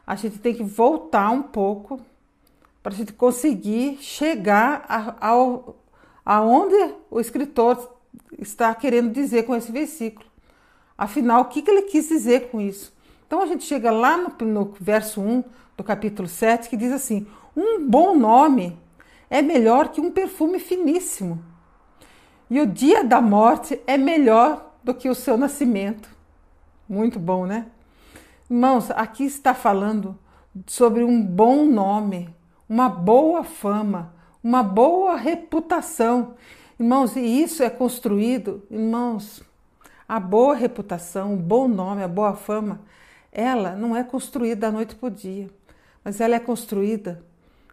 a 0.04 0.16
gente 0.16 0.36
tem 0.40 0.52
que 0.52 0.64
voltar 0.64 1.30
um 1.30 1.42
pouco 1.42 2.00
para 2.82 2.92
a 2.92 2.96
gente 2.96 3.12
conseguir 3.12 3.98
chegar 4.00 5.16
ao, 5.20 5.76
aonde 6.26 6.94
o 7.08 7.20
escritor 7.20 7.96
está 8.36 8.74
querendo 8.74 9.12
dizer 9.12 9.44
com 9.44 9.54
esse 9.54 9.70
versículo. 9.70 10.26
Afinal, 10.96 11.42
o 11.42 11.44
que, 11.44 11.62
que 11.62 11.70
ele 11.70 11.82
quis 11.82 12.08
dizer 12.08 12.50
com 12.50 12.60
isso? 12.60 12.92
Então 13.28 13.40
a 13.40 13.46
gente 13.46 13.62
chega 13.62 13.92
lá 13.92 14.16
no, 14.16 14.44
no 14.44 14.74
verso 14.80 15.20
1 15.20 15.44
do 15.76 15.84
capítulo 15.84 16.26
7 16.26 16.68
que 16.68 16.76
diz 16.76 16.90
assim: 16.90 17.28
Um 17.56 17.86
bom 17.86 18.16
nome 18.18 18.76
é 19.30 19.42
melhor 19.42 19.88
que 19.88 20.00
um 20.00 20.10
perfume 20.10 20.58
finíssimo, 20.58 21.42
e 22.50 22.60
o 22.60 22.66
dia 22.66 23.04
da 23.04 23.20
morte 23.20 23.80
é 23.86 23.98
melhor 23.98 24.72
do 24.82 24.94
que 24.94 25.08
o 25.08 25.14
seu 25.14 25.36
nascimento. 25.36 26.08
Muito 26.88 27.18
bom, 27.18 27.44
né? 27.44 27.66
Irmãos, 28.50 28.90
aqui 28.90 29.24
está 29.24 29.52
falando 29.52 30.18
sobre 30.66 31.04
um 31.04 31.22
bom 31.22 31.66
nome, 31.66 32.34
uma 32.66 32.88
boa 32.88 33.44
fama, 33.44 34.14
uma 34.42 34.62
boa 34.62 35.16
reputação. 35.16 36.36
Irmãos, 36.80 37.16
e 37.16 37.20
isso 37.20 37.62
é 37.62 37.68
construído, 37.68 38.62
irmãos, 38.70 39.42
a 40.08 40.18
boa 40.18 40.54
reputação, 40.54 41.34
o 41.34 41.36
bom 41.36 41.68
nome, 41.68 42.02
a 42.02 42.08
boa 42.08 42.34
fama, 42.34 42.80
ela 43.30 43.72
não 43.72 43.94
é 43.94 44.02
construída 44.02 44.62
da 44.62 44.72
noite 44.72 44.94
para 44.94 45.08
o 45.08 45.10
dia, 45.10 45.50
mas 46.02 46.18
ela 46.18 46.34
é 46.34 46.40
construída 46.40 47.22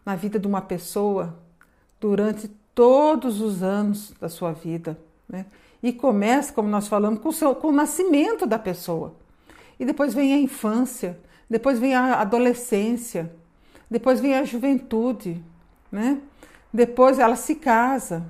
na 0.05 0.17
vida 0.17 0.37
de 0.37 0.45
uma 0.45 0.61
pessoa 0.61 1.39
durante 1.99 2.47
todos 2.73 3.41
os 3.41 3.63
anos 3.63 4.13
da 4.19 4.29
sua 4.29 4.51
vida. 4.51 4.99
Né? 5.27 5.45
E 5.81 5.93
começa, 5.93 6.51
como 6.53 6.67
nós 6.67 6.87
falamos, 6.87 7.19
com 7.19 7.29
o, 7.29 7.33
seu, 7.33 7.55
com 7.55 7.69
o 7.69 7.71
nascimento 7.71 8.45
da 8.45 8.59
pessoa. 8.59 9.15
E 9.79 9.85
depois 9.85 10.13
vem 10.13 10.33
a 10.33 10.37
infância, 10.37 11.19
depois 11.49 11.79
vem 11.79 11.95
a 11.95 12.21
adolescência, 12.21 13.33
depois 13.89 14.19
vem 14.19 14.35
a 14.35 14.43
juventude, 14.43 15.43
né? 15.91 16.19
Depois 16.73 17.19
ela 17.19 17.35
se 17.35 17.55
casa, 17.55 18.25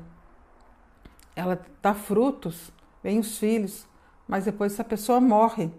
ela 1.36 1.60
dá 1.81 1.93
frutos, 1.93 2.72
vem 3.01 3.19
os 3.19 3.38
filhos, 3.38 3.88
mas 4.27 4.45
depois 4.45 4.74
essa 4.74 4.84
pessoa 4.84 5.19
morre. 5.19 5.72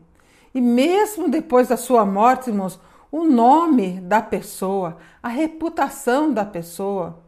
E 0.54 0.60
mesmo 0.60 1.28
depois 1.28 1.68
da 1.68 1.76
sua 1.76 2.04
morte, 2.04 2.50
irmãos, 2.50 2.80
o 3.10 3.24
nome 3.24 4.00
da 4.00 4.22
pessoa, 4.22 4.96
a 5.22 5.28
reputação 5.28 6.32
da 6.32 6.44
pessoa 6.44 7.22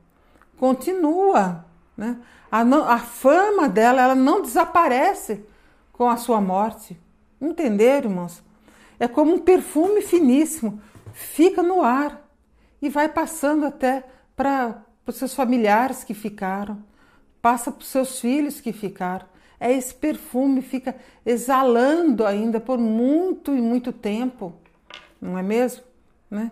continua, 0.58 1.64
né? 1.96 2.16
A, 2.50 2.64
não, 2.64 2.88
a 2.88 2.98
fama 2.98 3.68
dela, 3.68 4.02
ela 4.02 4.14
não 4.14 4.42
desaparece 4.42 5.44
com 5.92 6.08
a 6.08 6.16
sua 6.16 6.40
morte. 6.40 6.98
Entenderam, 7.40 8.10
irmãos? 8.10 8.42
É 8.98 9.06
como 9.06 9.34
um 9.34 9.38
perfume 9.38 10.00
finíssimo, 10.02 10.80
fica 11.12 11.62
no 11.62 11.82
ar 11.82 12.20
e 12.80 12.88
vai 12.88 13.08
passando 13.08 13.66
até 13.66 14.04
para 14.34 14.82
os 15.06 15.16
seus 15.16 15.34
familiares 15.34 16.04
que 16.04 16.14
ficaram, 16.14 16.82
passa 17.40 17.70
para 17.70 17.82
os 17.82 17.88
seus 17.88 18.20
filhos 18.20 18.60
que 18.60 18.72
ficaram. 18.72 19.26
É 19.60 19.72
esse 19.72 19.94
perfume 19.94 20.62
fica 20.62 20.94
exalando 21.26 22.24
ainda 22.24 22.60
por 22.60 22.78
muito 22.78 23.56
e 23.56 23.60
muito 23.60 23.92
tempo, 23.92 24.54
não 25.20 25.36
é 25.36 25.42
mesmo? 25.42 25.82
Né? 26.30 26.50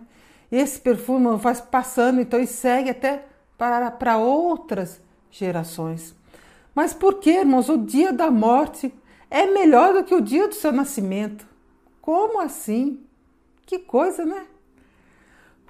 Esse 0.51 0.79
perfume 0.79 1.37
vai 1.37 1.55
passando 1.55 2.19
então 2.19 2.39
e 2.39 2.47
segue 2.47 2.89
até 2.89 3.25
para, 3.57 3.91
para 3.91 4.17
outras 4.17 5.01
gerações. 5.31 6.15
Mas 6.75 6.93
por 6.93 7.15
que, 7.15 7.31
irmãos, 7.31 7.69
o 7.69 7.77
dia 7.77 8.13
da 8.13 8.29
morte 8.29 8.93
é 9.29 9.45
melhor 9.47 9.93
do 9.93 10.03
que 10.03 10.13
o 10.13 10.21
dia 10.21 10.47
do 10.47 10.55
seu 10.55 10.71
nascimento? 10.71 11.47
Como 12.01 12.39
assim? 12.39 13.03
Que 13.65 13.79
coisa, 13.79 14.23
né? 14.25 14.45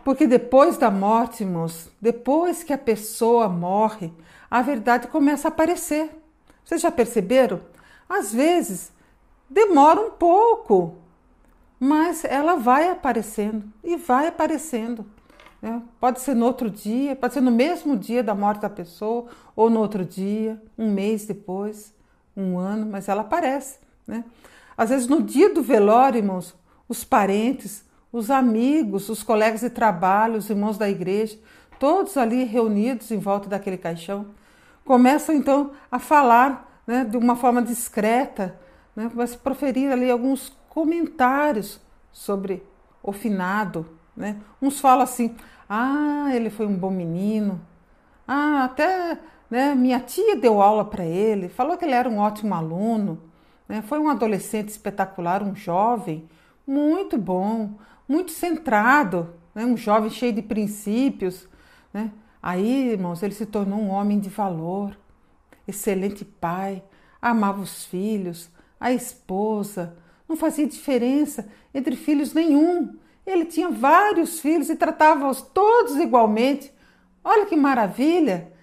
Porque 0.04 0.28
depois 0.28 0.78
da 0.78 0.92
morte, 0.92 1.44
irmãos, 1.44 1.90
depois 2.00 2.64
que 2.64 2.72
a 2.72 2.78
pessoa 2.78 3.50
morre, 3.50 4.14
a 4.50 4.62
verdade 4.62 5.08
começa 5.08 5.48
a 5.48 5.50
aparecer. 5.50 6.10
Vocês 6.64 6.82
já 6.82 6.92
perceberam? 6.92 7.62
Às 8.08 8.34
vezes 8.34 8.92
demora 9.50 10.00
um 10.00 10.12
pouco, 10.12 10.96
mas 11.80 12.24
ela 12.24 12.56
vai 12.56 12.90
aparecendo 12.90 13.66
e 13.84 13.98
vai 13.98 14.28
aparecendo. 14.28 15.06
Né? 15.62 15.82
Pode 16.00 16.22
ser 16.22 16.36
no 16.36 16.46
outro 16.46 16.70
dia, 16.70 17.16
pode 17.16 17.34
ser 17.34 17.42
no 17.42 17.52
mesmo 17.52 17.98
dia 17.98 18.24
da 18.24 18.36
morte 18.36 18.62
da 18.62 18.70
pessoa, 18.70 19.26
ou 19.56 19.70
no 19.70 19.80
outro 19.80 20.06
dia, 20.06 20.62
um 20.78 20.92
mês 20.92 21.26
depois, 21.26 21.94
um 22.36 22.58
ano, 22.58 22.86
mas 22.86 23.08
ela 23.10 23.22
aparece. 23.22 23.80
Né? 24.06 24.24
Às 24.78 24.90
vezes, 24.90 25.08
no 25.08 25.22
dia 25.22 25.54
do 25.54 25.62
velório, 25.64 26.20
irmãos, 26.20 26.56
os 26.88 27.04
parentes, 27.04 27.84
os 28.12 28.30
amigos, 28.30 29.10
os 29.10 29.24
colegas 29.24 29.62
de 29.62 29.70
trabalho, 29.70 30.38
os 30.38 30.50
irmãos 30.50 30.78
da 30.78 30.90
igreja, 30.90 31.38
todos 31.80 32.18
ali 32.18 32.44
reunidos 32.44 33.12
em 33.12 33.18
volta 33.18 33.50
daquele 33.50 33.78
caixão, 33.78 34.28
começam 34.86 35.36
então 35.36 35.72
a 35.92 36.00
falar 36.00 36.82
né, 36.88 37.04
de 37.04 37.18
uma 37.18 37.36
forma 37.36 37.62
discreta, 37.62 38.58
né, 38.96 39.10
começam 39.10 39.38
a 39.38 39.40
proferir 39.40 39.92
ali 39.92 40.10
alguns 40.10 40.56
comentários 40.70 41.82
sobre 42.12 42.64
o 43.04 43.12
finado, 43.12 43.86
né? 44.18 44.38
Uns 44.62 44.80
falam 44.80 45.04
assim: 45.04 45.36
ah, 45.70 46.30
ele 46.34 46.50
foi 46.50 46.66
um 46.66 46.76
bom 46.76 46.90
menino. 46.90 47.62
Ah, 48.28 48.66
até 48.66 49.20
né, 49.50 49.76
minha 49.76 50.00
tia 50.00 50.36
deu 50.36 50.62
aula 50.62 50.84
para 50.84 51.06
ele, 51.06 51.48
falou 51.48 51.78
que 51.78 51.86
ele 51.86 51.94
era 51.94 52.10
um 52.10 52.18
ótimo 52.18 52.54
aluno. 52.54 53.22
Né? 53.70 53.82
Foi 53.82 54.00
um 54.00 54.10
adolescente 54.10 54.70
espetacular, 54.70 55.44
um 55.44 55.56
jovem 55.56 56.28
muito 56.66 57.18
bom, 57.18 57.72
muito 58.08 58.32
centrado, 58.32 59.34
né? 59.54 59.66
um 59.66 59.78
jovem 59.78 60.10
cheio 60.10 60.34
de 60.34 60.42
princípios. 60.42 61.48
Né? 61.94 62.12
Aí, 62.42 62.92
irmãos, 62.92 63.22
ele 63.24 63.34
se 63.34 63.46
tornou 63.46 63.80
um 63.80 63.90
homem 63.90 64.20
de 64.20 64.30
valor, 64.30 64.98
excelente 65.68 66.26
pai, 66.26 66.84
amava 67.22 67.62
os 67.62 67.86
filhos, 67.86 68.50
a 68.80 68.92
esposa, 68.92 69.98
não 70.28 70.36
fazia 70.36 70.68
diferença 70.68 71.48
entre 71.74 71.96
filhos 71.96 72.34
nenhum. 72.34 72.96
Ele 73.28 73.44
tinha 73.44 73.70
vários 73.70 74.40
filhos 74.40 74.70
e 74.70 74.76
tratava-os 74.78 75.42
todos 75.42 75.98
igualmente. 75.98 76.74
Olha 77.22 77.46
que 77.46 77.58
maravilha! 77.58 78.54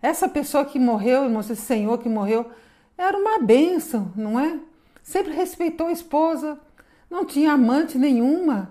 Essa 0.00 0.28
pessoa 0.28 0.64
que 0.64 0.78
morreu, 0.78 1.28
esse 1.40 1.56
senhor 1.56 1.98
que 1.98 2.08
morreu, 2.08 2.46
era 2.96 3.18
uma 3.18 3.40
bênção, 3.40 4.12
não 4.14 4.38
é? 4.38 4.60
Sempre 5.02 5.32
respeitou 5.32 5.88
a 5.88 5.92
esposa, 5.92 6.60
não 7.10 7.24
tinha 7.24 7.52
amante 7.52 7.98
nenhuma. 7.98 8.70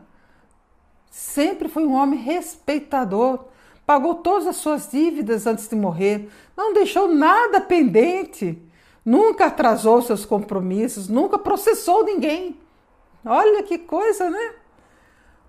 Sempre 1.12 1.68
foi 1.68 1.86
um 1.86 1.94
homem 1.94 2.18
respeitador, 2.18 3.48
pagou 3.86 4.16
todas 4.16 4.48
as 4.48 4.56
suas 4.56 4.90
dívidas 4.90 5.46
antes 5.46 5.68
de 5.68 5.76
morrer, 5.76 6.30
não 6.56 6.74
deixou 6.74 7.14
nada 7.14 7.60
pendente, 7.60 8.62
nunca 9.04 9.48
atrasou 9.48 10.02
seus 10.02 10.26
compromissos, 10.26 11.10
nunca 11.10 11.38
processou 11.38 12.06
ninguém. 12.06 12.58
Olha 13.26 13.62
que 13.64 13.78
coisa, 13.78 14.30
né? 14.30 14.54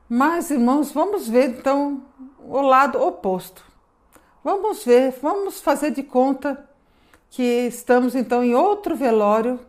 Mas, 0.08 0.50
irmãos, 0.50 0.90
vamos 0.90 1.28
ver 1.28 1.58
então 1.58 2.02
o 2.38 2.60
lado 2.62 3.00
oposto. 3.02 3.62
Vamos 4.42 4.84
ver, 4.84 5.14
vamos 5.20 5.60
fazer 5.60 5.90
de 5.90 6.02
conta 6.02 6.66
que 7.28 7.42
estamos 7.42 8.14
então 8.14 8.42
em 8.42 8.54
outro 8.54 8.96
velório 8.96 9.60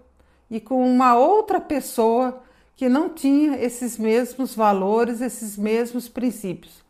e 0.49 0.61
com 0.61 0.89
uma 0.89 1.15
outra 1.15 1.59
pessoa 1.59 2.41
que 2.75 2.87
não 2.87 3.09
tinha 3.09 3.57
esses 3.57 3.97
mesmos 3.97 4.55
valores, 4.55 5.19
esses 5.19 5.57
mesmos 5.57 6.07
princípios. 6.07 6.81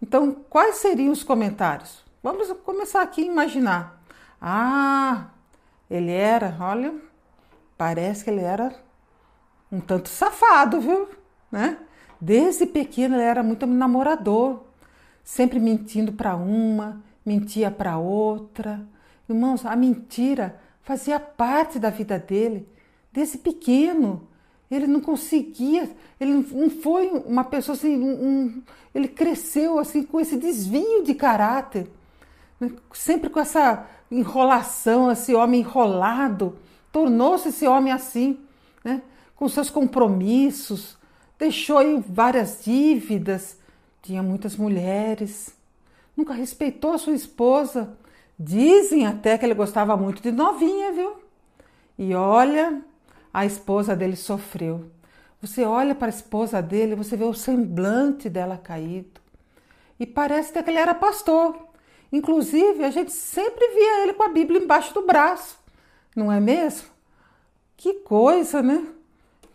Então, 0.00 0.36
quais 0.48 0.76
seriam 0.76 1.10
os 1.10 1.24
comentários? 1.24 2.04
Vamos 2.22 2.52
começar 2.64 3.02
aqui 3.02 3.22
a 3.22 3.26
imaginar. 3.26 4.00
Ah, 4.40 5.26
ele 5.90 6.12
era, 6.12 6.56
olha, 6.60 6.94
parece 7.76 8.22
que 8.22 8.30
ele 8.30 8.42
era 8.42 8.72
um 9.72 9.80
tanto 9.80 10.08
safado, 10.08 10.80
viu? 10.80 11.08
Né? 11.50 11.76
Desde 12.20 12.66
pequeno 12.66 13.16
ele 13.16 13.22
era 13.22 13.42
muito 13.42 13.66
namorador, 13.66 14.64
sempre 15.22 15.58
mentindo 15.58 16.12
para 16.12 16.36
uma, 16.36 17.02
mentia 17.24 17.70
para 17.70 17.98
outra. 17.98 18.86
Irmãos, 19.28 19.66
a 19.66 19.74
mentira 19.76 20.58
fazia 20.82 21.18
parte 21.18 21.78
da 21.78 21.90
vida 21.90 22.18
dele 22.18 22.66
desde 23.12 23.38
pequeno. 23.38 24.28
Ele 24.70 24.86
não 24.86 25.00
conseguia, 25.00 25.90
ele 26.18 26.32
não 26.52 26.70
foi 26.70 27.08
uma 27.24 27.44
pessoa 27.44 27.76
assim, 27.76 27.96
um, 27.96 28.26
um, 28.26 28.62
ele 28.94 29.08
cresceu 29.08 29.78
assim 29.78 30.02
com 30.02 30.18
esse 30.18 30.36
desvio 30.36 31.04
de 31.04 31.14
caráter, 31.14 31.88
né? 32.60 32.72
sempre 32.92 33.30
com 33.30 33.38
essa 33.38 33.86
enrolação, 34.10 35.10
esse 35.10 35.34
homem 35.34 35.60
enrolado, 35.60 36.58
tornou-se 36.90 37.48
esse 37.48 37.66
homem 37.66 37.92
assim, 37.92 38.40
né? 38.82 39.02
com 39.36 39.48
seus 39.48 39.70
compromissos, 39.70 40.98
deixou 41.38 41.78
aí 41.78 42.02
várias 42.08 42.64
dívidas, 42.64 43.58
tinha 44.02 44.22
muitas 44.22 44.56
mulheres, 44.56 45.54
nunca 46.16 46.32
respeitou 46.32 46.92
a 46.92 46.98
sua 46.98 47.14
esposa. 47.14 47.96
Dizem 48.38 49.06
até 49.06 49.38
que 49.38 49.46
ele 49.46 49.54
gostava 49.54 49.96
muito 49.96 50.22
de 50.22 50.30
novinha, 50.30 50.92
viu? 50.92 51.16
E 51.98 52.14
olha, 52.14 52.82
a 53.32 53.46
esposa 53.46 53.96
dele 53.96 54.16
sofreu. 54.16 54.90
Você 55.40 55.64
olha 55.64 55.94
para 55.94 56.08
a 56.08 56.10
esposa 56.10 56.60
dele, 56.60 56.94
você 56.94 57.16
vê 57.16 57.24
o 57.24 57.34
semblante 57.34 58.28
dela 58.28 58.56
caído. 58.56 59.20
E 59.98 60.06
parece 60.06 60.52
que 60.52 60.70
ele 60.70 60.78
era 60.78 60.94
pastor. 60.94 61.56
Inclusive, 62.12 62.84
a 62.84 62.90
gente 62.90 63.12
sempre 63.12 63.66
via 63.68 64.02
ele 64.02 64.14
com 64.14 64.22
a 64.22 64.28
Bíblia 64.28 64.60
embaixo 64.60 64.94
do 64.94 65.06
braço. 65.06 65.58
Não 66.14 66.30
é 66.30 66.40
mesmo? 66.40 66.88
Que 67.76 67.94
coisa, 67.94 68.62
né? 68.62 68.86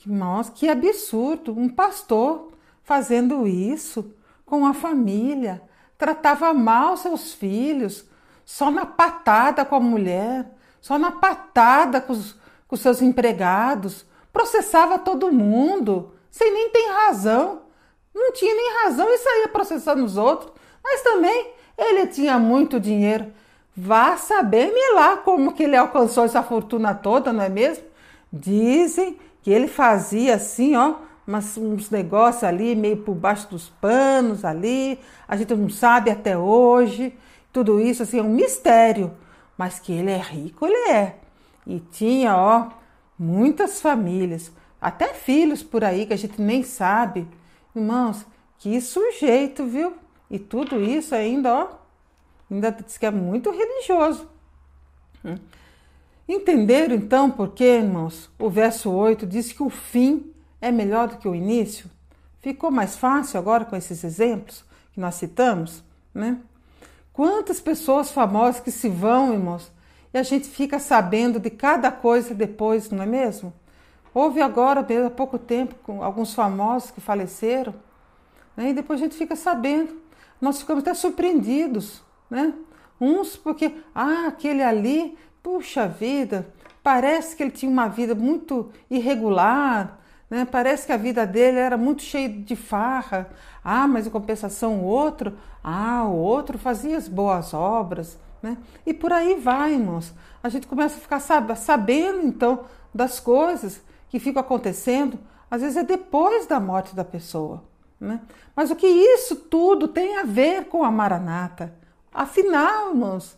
Nossa, 0.06 0.52
que 0.52 0.70
absurdo! 0.70 1.58
Um 1.58 1.70
pastor 1.70 2.52
fazendo 2.84 3.48
isso 3.48 4.14
com 4.46 4.66
a 4.66 4.74
família, 4.74 5.62
tratava 5.98 6.54
mal 6.54 6.98
seus 6.98 7.34
filhos, 7.34 8.06
só 8.44 8.70
na 8.70 8.86
patada 8.86 9.64
com 9.64 9.76
a 9.76 9.80
mulher, 9.80 10.52
só 10.82 10.98
na 10.98 11.12
patada 11.12 12.02
com 12.02 12.12
os, 12.12 12.36
com 12.68 12.76
seus 12.76 13.02
empregados, 13.02 14.06
processava 14.34 15.00
todo 15.00 15.32
mundo, 15.32 16.14
sem 16.30 16.52
nem 16.52 16.70
ter 16.70 16.88
razão. 16.90 17.62
Não 18.14 18.34
tinha 18.34 18.54
nem 18.54 18.84
razão 18.84 19.08
e 19.10 19.18
saía 19.18 19.48
processando 19.48 20.04
os 20.04 20.18
outros. 20.18 20.52
Mas 20.84 21.02
também 21.02 21.52
ele 21.78 22.08
tinha 22.08 22.38
muito 22.38 22.80
dinheiro. 22.80 23.32
Vá 23.76 24.18
saber-me 24.18 24.94
lá 24.94 25.18
como 25.18 25.54
que 25.54 25.64
ele 25.64 25.78
alcançou 25.78 26.26
essa 26.26 26.44
fortuna 26.44 26.94
toda, 26.94 27.32
não 27.32 27.44
é 27.44 27.50
mesmo? 27.50 27.86
Dizem 28.34 29.18
que 29.42 29.52
ele 29.52 29.68
fazia 29.68 30.36
assim, 30.36 30.76
ó, 30.76 30.96
mas 31.26 31.58
uns 31.58 31.90
negócios 31.90 32.44
ali, 32.44 32.76
meio 32.76 32.98
por 32.98 33.16
baixo 33.16 33.50
dos 33.50 33.70
panos 33.70 34.44
ali. 34.44 35.00
A 35.28 35.36
gente 35.36 35.54
não 35.56 35.70
sabe 35.70 36.10
até 36.12 36.38
hoje. 36.38 37.18
Tudo 37.54 37.80
isso 37.80 38.04
assim 38.04 38.20
é 38.20 38.24
um 38.24 38.30
mistério. 38.30 39.12
Mas 39.58 39.80
que 39.80 39.92
ele 39.92 40.12
é 40.12 40.18
rico, 40.18 40.66
ele 40.66 40.92
é. 40.92 41.16
E 41.66 41.80
tinha, 41.80 42.36
ó, 42.36 42.70
muitas 43.18 43.80
famílias, 43.80 44.52
até 44.82 45.14
filhos 45.14 45.62
por 45.62 45.84
aí 45.84 46.06
que 46.06 46.14
a 46.14 46.18
gente 46.18 46.42
nem 46.42 46.64
sabe. 46.64 47.28
Irmãos, 47.76 48.26
que 48.58 48.82
sujeito, 48.82 49.66
viu? 49.66 49.94
E 50.30 50.40
tudo 50.40 50.82
isso 50.82 51.14
ainda, 51.14 51.54
ó, 51.54 51.68
ainda 52.50 52.72
diz 52.72 52.98
que 52.98 53.06
é 53.06 53.12
muito 53.12 53.52
religioso. 53.52 54.28
Hum. 55.24 55.36
Entenderam 56.32 56.96
então 56.96 57.30
por 57.30 57.50
que, 57.50 57.66
irmãos, 57.66 58.30
o 58.40 58.50
verso 58.50 58.90
8 58.90 59.28
diz 59.28 59.52
que 59.52 59.62
o 59.62 59.70
fim 59.70 60.34
é 60.62 60.72
melhor 60.72 61.10
do 61.10 61.18
que 61.18 61.28
o 61.28 61.36
início? 61.36 61.92
Ficou 62.40 62.72
mais 62.72 62.96
fácil 62.96 63.38
agora 63.38 63.66
com 63.66 63.76
esses 63.76 64.02
exemplos 64.02 64.64
que 64.94 65.00
nós 65.02 65.16
citamos, 65.16 65.84
né? 66.14 66.38
Quantas 67.12 67.60
pessoas 67.60 68.14
famosas 68.14 68.62
que 68.62 68.72
se 68.72 68.88
vão, 68.88 69.34
irmãos, 69.34 69.70
e 70.14 70.18
a 70.18 70.24
gente 70.24 70.48
fica 70.48 70.80
sabendo 70.80 71.38
de 71.38 71.50
cada 71.50 71.92
coisa 71.92 72.34
depois, 72.34 72.90
não 72.90 73.04
é 73.04 73.06
mesmo? 73.06 73.54
Houve 74.14 74.42
agora, 74.42 74.80
há 74.80 75.10
pouco 75.10 75.38
tempo, 75.38 75.76
alguns 76.02 76.34
famosos 76.34 76.92
que 76.92 77.02
faleceram, 77.02 77.76
né? 78.56 78.70
e 78.70 78.74
depois 78.74 79.02
a 79.02 79.04
gente 79.04 79.18
fica 79.18 79.36
sabendo. 79.36 80.02
Nós 80.40 80.60
ficamos 80.60 80.82
até 80.82 80.94
surpreendidos, 80.94 82.02
né? 82.30 82.54
Uns 83.02 83.36
porque, 83.36 83.76
ah, 83.94 84.28
aquele 84.28 84.64
ali, 84.64 85.18
puxa 85.42 85.88
vida, 85.88 86.48
parece 86.84 87.36
que 87.36 87.44
ele 87.44 87.52
tinha 87.52 87.72
uma 87.72 87.88
vida 87.88 88.16
muito 88.16 88.72
irregular, 88.90 90.00
né? 90.32 90.48
Parece 90.50 90.86
que 90.86 90.94
a 90.94 90.98
vida 90.98 91.28
dele 91.28 91.58
era 91.58 91.76
muito 91.76 92.02
cheia 92.04 92.30
de 92.30 92.56
farra. 92.56 93.30
Ah, 93.62 93.86
mas 93.86 94.08
em 94.08 94.10
compensação 94.10 94.80
o 94.80 94.86
outro, 94.86 95.38
ah, 95.62 96.06
o 96.06 96.16
outro 96.16 96.58
fazia 96.58 96.96
as 96.96 97.10
boas 97.10 97.54
obras. 97.54 98.18
Né? 98.42 98.58
E 98.86 98.94
por 98.94 99.12
aí 99.12 99.36
vai, 99.36 99.74
irmãos. 99.74 100.14
A 100.42 100.48
gente 100.48 100.68
começa 100.68 100.96
a 100.96 101.02
ficar 101.02 101.20
sabendo 101.20 102.26
então 102.26 102.62
das 102.94 103.20
coisas 103.20 103.82
que 104.10 104.20
ficam 104.20 104.42
acontecendo, 104.42 105.20
às 105.50 105.62
vezes 105.62 105.78
é 105.78 105.84
depois 105.84 106.46
da 106.46 106.60
morte 106.60 106.96
da 106.96 107.04
pessoa. 107.04 107.64
Né? 108.00 108.20
Mas 108.56 108.72
o 108.72 108.76
que 108.76 108.88
isso 108.88 109.36
tudo 109.36 109.88
tem 109.88 110.18
a 110.18 110.24
ver 110.24 110.66
com 110.66 110.84
a 110.84 110.90
Maranata? 110.90 111.74
Afinal, 112.14 112.90
irmãos, 112.90 113.38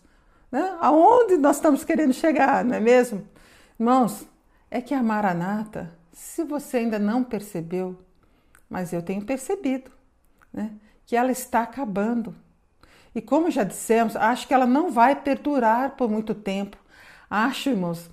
né? 0.53 0.77
aonde 0.79 1.35
nós 1.35 1.55
estamos 1.55 1.83
querendo 1.83 2.13
chegar, 2.13 2.63
não 2.63 2.75
é 2.75 2.79
mesmo? 2.79 3.27
Irmãos, 3.79 4.23
é 4.69 4.79
que 4.79 4.93
a 4.93 5.01
Maranata, 5.01 5.91
se 6.11 6.43
você 6.43 6.77
ainda 6.77 6.99
não 6.99 7.23
percebeu, 7.23 7.99
mas 8.69 8.93
eu 8.93 9.01
tenho 9.01 9.25
percebido, 9.25 9.89
né? 10.53 10.71
que 11.07 11.15
ela 11.15 11.31
está 11.31 11.63
acabando. 11.63 12.35
E 13.15 13.21
como 13.21 13.49
já 13.49 13.63
dissemos, 13.63 14.15
acho 14.15 14.47
que 14.47 14.53
ela 14.53 14.67
não 14.67 14.91
vai 14.91 15.15
perdurar 15.15 15.95
por 15.95 16.07
muito 16.07 16.35
tempo. 16.35 16.77
Acho, 17.27 17.71
irmãos, 17.71 18.11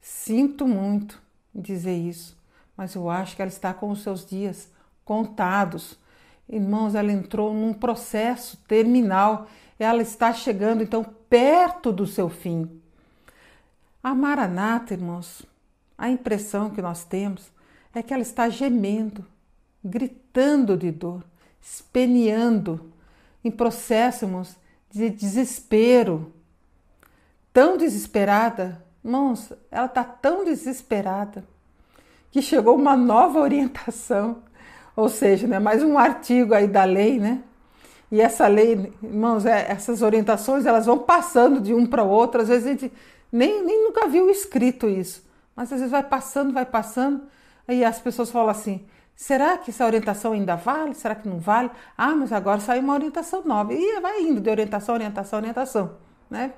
sinto 0.00 0.66
muito 0.66 1.22
dizer 1.54 1.96
isso, 1.96 2.36
mas 2.76 2.96
eu 2.96 3.08
acho 3.08 3.36
que 3.36 3.42
ela 3.42 3.48
está 3.48 3.72
com 3.72 3.88
os 3.90 4.02
seus 4.02 4.26
dias 4.26 4.68
contados. 5.04 5.96
Irmãos, 6.48 6.96
ela 6.96 7.12
entrou 7.12 7.54
num 7.54 7.72
processo 7.72 8.56
terminal. 8.66 9.46
Ela 9.78 10.02
está 10.02 10.32
chegando, 10.32 10.82
então, 10.82 11.04
perto 11.32 11.90
do 11.90 12.06
seu 12.06 12.28
fim. 12.28 12.68
A 14.02 14.14
Maranata, 14.14 14.92
irmãos, 14.92 15.46
a 15.96 16.10
impressão 16.10 16.68
que 16.68 16.82
nós 16.82 17.06
temos 17.06 17.50
é 17.94 18.02
que 18.02 18.12
ela 18.12 18.22
está 18.22 18.50
gemendo, 18.50 19.24
gritando 19.82 20.76
de 20.76 20.90
dor, 20.90 21.24
espeneando 21.58 22.92
em 23.42 23.50
processos 23.50 24.58
de 24.90 25.08
desespero. 25.08 26.34
Tão 27.50 27.78
desesperada, 27.78 28.84
irmãos, 29.02 29.54
ela 29.70 29.86
está 29.86 30.04
tão 30.04 30.44
desesperada 30.44 31.46
que 32.30 32.42
chegou 32.42 32.76
uma 32.76 32.94
nova 32.94 33.40
orientação, 33.40 34.42
ou 34.94 35.08
seja, 35.08 35.46
né, 35.46 35.58
mais 35.58 35.82
um 35.82 35.96
artigo 35.96 36.52
aí 36.52 36.68
da 36.68 36.84
lei, 36.84 37.18
né? 37.18 37.42
E 38.12 38.20
essa 38.20 38.46
lei, 38.46 38.92
irmãos, 39.02 39.46
é, 39.46 39.72
essas 39.72 40.02
orientações 40.02 40.66
elas 40.66 40.84
vão 40.84 40.98
passando 40.98 41.62
de 41.62 41.72
um 41.72 41.86
para 41.86 42.04
o 42.04 42.08
outro. 42.08 42.42
Às 42.42 42.48
vezes 42.48 42.66
a 42.66 42.70
gente 42.70 42.92
nem, 43.32 43.64
nem 43.64 43.84
nunca 43.84 44.06
viu 44.06 44.28
escrito 44.28 44.86
isso, 44.86 45.26
mas 45.56 45.72
às 45.72 45.78
vezes 45.78 45.90
vai 45.90 46.02
passando, 46.02 46.52
vai 46.52 46.66
passando, 46.66 47.22
aí 47.66 47.82
as 47.82 47.98
pessoas 47.98 48.30
falam 48.30 48.50
assim: 48.50 48.84
Será 49.16 49.56
que 49.56 49.70
essa 49.70 49.86
orientação 49.86 50.32
ainda 50.32 50.56
vale? 50.56 50.94
Será 50.94 51.14
que 51.14 51.26
não 51.26 51.38
vale? 51.38 51.70
Ah, 51.96 52.14
mas 52.14 52.32
agora 52.32 52.60
saiu 52.60 52.82
uma 52.82 52.92
orientação 52.92 53.42
nova. 53.46 53.72
E 53.72 54.00
vai 54.00 54.20
indo 54.20 54.42
de 54.42 54.50
orientação, 54.50 54.94
orientação, 54.94 55.38
orientação, 55.38 55.96
né? 56.28 56.52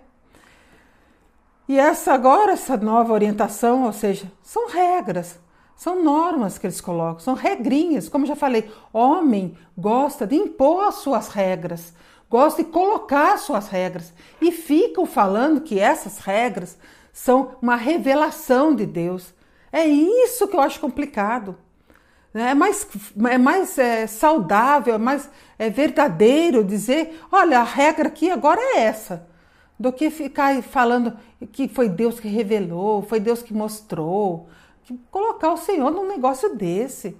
E 1.69 1.79
essa 1.79 2.13
agora, 2.13 2.53
essa 2.53 2.77
nova 2.77 3.13
orientação, 3.13 3.85
ou 3.85 3.93
seja, 3.93 4.31
são 4.43 4.69
regras, 4.69 5.39
são 5.77 6.03
normas 6.03 6.59
que 6.59 6.67
eles 6.67 6.81
colocam, 6.81 7.21
são 7.21 7.35
regrinhas. 7.35 8.09
Como 8.09 8.27
já 8.27 8.37
falei, 8.37 8.71
homem 8.93 9.57
gosta 9.77 10.27
de 10.27 10.37
impor 10.37 10.85
as 10.85 10.97
suas 10.97 11.29
regras, 11.29 11.93
gosta 12.31 12.63
de 12.63 12.71
colocar 12.71 13.35
as 13.35 13.41
suas 13.43 13.69
regras 13.69 14.13
e 14.41 14.53
ficam 14.53 15.05
falando 15.07 15.61
que 15.61 15.79
essas 15.79 16.19
regras 16.19 16.79
são 17.13 17.57
uma 17.61 17.77
revelação 17.77 18.75
de 18.75 18.87
Deus. 18.87 19.35
É 19.73 19.87
isso 19.87 20.47
que 20.49 20.57
eu 20.57 20.61
acho 20.61 20.81
complicado. 20.81 21.57
É 22.33 22.53
mais, 22.53 22.87
é 23.31 23.39
mais 23.39 23.79
é, 23.79 24.09
saudável, 24.09 24.95
é 24.97 24.99
mais 24.99 25.31
é, 25.57 25.71
verdadeiro 25.71 26.65
dizer: 26.65 27.21
olha, 27.31 27.61
a 27.61 27.65
regra 27.65 28.09
aqui 28.09 28.29
agora 28.29 28.61
é 28.61 28.81
essa, 28.81 29.29
do 29.79 29.93
que 29.93 30.11
ficar 30.11 30.61
falando 30.63 31.17
que 31.53 31.69
foi 31.69 31.89
Deus 31.89 32.19
que 32.19 32.27
revelou, 32.27 33.03
foi 33.03 33.21
Deus 33.21 33.41
que 33.41 33.55
mostrou. 33.55 34.49
Que 34.85 34.99
colocar 35.11 35.53
o 35.53 35.57
Senhor 35.57 35.91
num 35.91 36.07
negócio 36.07 36.55
desse. 36.55 37.17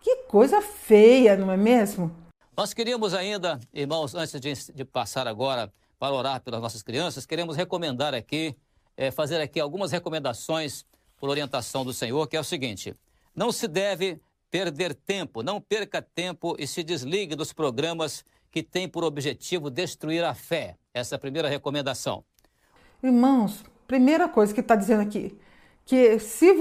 Que 0.00 0.16
coisa 0.28 0.60
feia, 0.60 1.36
não 1.36 1.50
é 1.50 1.56
mesmo? 1.56 2.10
Nós 2.56 2.74
queríamos 2.74 3.14
ainda, 3.14 3.58
irmãos, 3.72 4.14
antes 4.14 4.38
de, 4.40 4.72
de 4.74 4.84
passar 4.84 5.26
agora 5.26 5.72
para 5.98 6.14
orar 6.14 6.40
pelas 6.40 6.60
nossas 6.60 6.82
crianças, 6.82 7.26
queremos 7.26 7.56
recomendar 7.56 8.14
aqui, 8.14 8.56
é, 8.96 9.10
fazer 9.10 9.40
aqui 9.40 9.60
algumas 9.60 9.92
recomendações 9.92 10.84
por 11.18 11.28
orientação 11.28 11.84
do 11.84 11.92
Senhor, 11.92 12.26
que 12.26 12.36
é 12.36 12.40
o 12.40 12.44
seguinte: 12.44 12.94
não 13.34 13.52
se 13.52 13.68
deve 13.68 14.20
perder 14.50 14.94
tempo, 14.94 15.42
não 15.42 15.60
perca 15.60 16.02
tempo 16.02 16.56
e 16.58 16.66
se 16.66 16.82
desligue 16.82 17.36
dos 17.36 17.52
programas 17.52 18.24
que 18.50 18.62
têm 18.62 18.88
por 18.88 19.04
objetivo 19.04 19.70
destruir 19.70 20.24
a 20.24 20.34
fé. 20.34 20.76
Essa 20.92 21.14
é 21.14 21.16
a 21.16 21.20
primeira 21.20 21.48
recomendação. 21.48 22.24
Irmãos, 23.02 23.64
primeira 23.86 24.28
coisa 24.28 24.52
que 24.52 24.60
está 24.60 24.74
dizendo 24.74 25.02
aqui, 25.02 25.38
que 25.90 26.20
se 26.20 26.54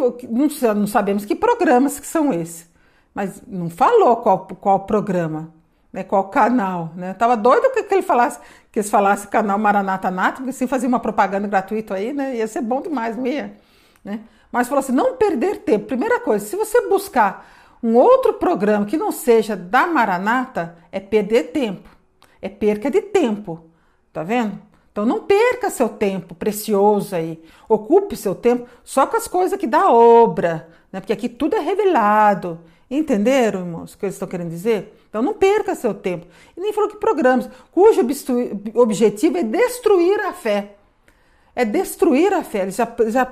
não, 0.75 0.87
sabemos 0.87 1.23
que 1.23 1.35
programas 1.35 1.99
que 1.99 2.07
são 2.07 2.33
esses, 2.33 2.67
mas 3.13 3.39
não 3.47 3.69
falou 3.69 4.17
qual, 4.17 4.47
qual 4.47 4.79
programa, 4.87 5.53
né, 5.93 6.03
qual 6.03 6.29
canal, 6.29 6.91
né? 6.95 7.13
Tava 7.13 7.37
doido 7.37 7.71
que, 7.71 7.83
que 7.83 7.93
ele 7.93 8.01
falasse, 8.01 8.39
que 8.71 8.79
eles 8.79 8.89
falassem 8.89 9.29
canal 9.29 9.59
Maranata 9.59 10.09
Nato, 10.09 10.37
porque 10.37 10.49
assim 10.49 10.65
fazia 10.65 10.89
uma 10.89 10.99
propaganda 10.99 11.47
gratuita 11.47 11.93
aí, 11.93 12.11
né? 12.11 12.37
Ia 12.37 12.47
ser 12.47 12.61
bom 12.61 12.81
demais, 12.81 13.15
não 13.15 13.27
ia, 13.27 13.55
né? 14.03 14.21
Mas 14.51 14.67
falou 14.67 14.79
assim, 14.79 14.93
não 14.93 15.15
perder 15.15 15.57
tempo. 15.59 15.85
Primeira 15.85 16.19
coisa, 16.19 16.43
se 16.43 16.55
você 16.55 16.89
buscar 16.89 17.47
um 17.83 17.95
outro 17.97 18.33
programa 18.33 18.87
que 18.87 18.97
não 18.97 19.11
seja 19.11 19.55
da 19.55 19.85
Maranata, 19.85 20.75
é 20.91 20.99
perder 20.99 21.51
tempo. 21.51 21.87
É 22.41 22.49
perca 22.49 22.89
de 22.89 22.99
tempo. 22.99 23.63
Tá 24.11 24.23
vendo? 24.23 24.59
Então 24.91 25.05
não 25.05 25.23
perca 25.23 25.69
seu 25.69 25.87
tempo 25.87 26.35
precioso 26.35 27.15
aí. 27.15 27.41
Ocupe 27.67 28.15
seu 28.15 28.33
tempo 28.35 28.67
só 28.83 29.05
com 29.05 29.17
as 29.17 29.27
coisas 29.27 29.59
que 29.59 29.67
dá 29.67 29.91
obra, 29.91 30.69
né? 30.91 30.99
Porque 30.99 31.13
aqui 31.13 31.29
tudo 31.29 31.55
é 31.55 31.59
revelado. 31.59 32.59
Entenderam, 32.89 33.59
irmãos, 33.59 33.93
o 33.93 33.97
que 33.97 34.05
eles 34.05 34.15
estão 34.15 34.27
querendo 34.27 34.49
dizer? 34.49 34.95
Então 35.09 35.21
não 35.21 35.33
perca 35.33 35.75
seu 35.75 35.93
tempo. 35.93 36.25
E 36.57 36.59
nem 36.59 36.73
falou 36.73 36.89
que 36.89 36.97
programas 36.97 37.49
cujo 37.71 38.01
objetivo 38.73 39.37
é 39.37 39.43
destruir 39.43 40.19
a 40.21 40.33
fé. 40.33 40.75
É 41.55 41.63
destruir 41.63 42.33
a 42.33 42.43
fé. 42.43 42.63
Eles 42.63 42.75
já, 42.75 42.87
já 43.07 43.31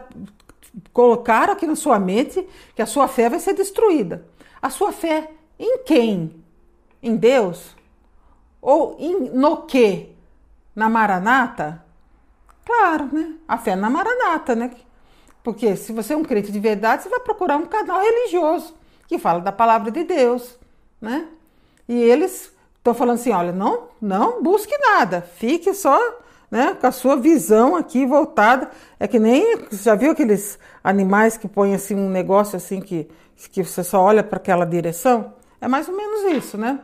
colocaram 0.93 1.53
aqui 1.53 1.65
na 1.65 1.75
sua 1.75 1.99
mente 1.99 2.47
que 2.75 2.81
a 2.81 2.85
sua 2.85 3.07
fé 3.07 3.29
vai 3.29 3.39
ser 3.39 3.53
destruída. 3.53 4.25
A 4.61 4.69
sua 4.69 4.91
fé 4.91 5.31
em 5.57 5.79
quem? 5.79 6.43
Em 7.01 7.15
Deus? 7.15 7.75
Ou 8.61 8.95
em, 8.99 9.19
no 9.31 9.65
que? 9.65 10.16
Na 10.77 10.87
Maranata? 10.87 11.83
Claro, 12.63 13.09
né? 13.11 13.33
A 13.47 13.57
fé 13.57 13.75
na 13.75 13.89
Maranata, 13.89 14.53
né? 14.53 14.69
Porque 15.41 15.75
se 15.75 15.91
você 15.91 16.13
é 16.13 16.15
um 16.15 16.23
crente 16.23 16.51
de 16.51 16.59
verdade, 16.59 17.01
você 17.01 17.09
vai 17.09 17.19
procurar 17.19 17.57
um 17.57 17.65
canal 17.65 17.99
religioso 17.99 18.75
que 19.07 19.17
fala 19.17 19.41
da 19.41 19.51
palavra 19.51 19.89
de 19.89 20.03
Deus, 20.03 20.55
né? 21.01 21.29
E 21.89 21.95
eles 21.95 22.53
estão 22.77 22.93
falando 22.93 23.15
assim, 23.15 23.31
olha, 23.31 23.51
não, 23.51 23.87
não 23.99 24.43
busque 24.43 24.77
nada, 24.77 25.23
fique 25.23 25.73
só 25.73 25.97
né, 26.51 26.75
com 26.79 26.85
a 26.85 26.91
sua 26.91 27.15
visão 27.15 27.75
aqui 27.75 28.05
voltada. 28.05 28.69
É 28.99 29.07
que 29.07 29.17
nem, 29.17 29.65
já 29.71 29.95
viu 29.95 30.11
aqueles 30.11 30.59
animais 30.83 31.37
que 31.37 31.47
põem 31.47 31.73
assim 31.73 31.95
um 31.95 32.11
negócio 32.11 32.55
assim 32.55 32.81
que, 32.81 33.09
que 33.51 33.63
você 33.63 33.83
só 33.83 33.99
olha 33.99 34.23
para 34.23 34.37
aquela 34.37 34.63
direção? 34.63 35.33
É 35.59 35.67
mais 35.67 35.89
ou 35.89 35.97
menos 35.97 36.21
isso, 36.37 36.55
né? 36.55 36.79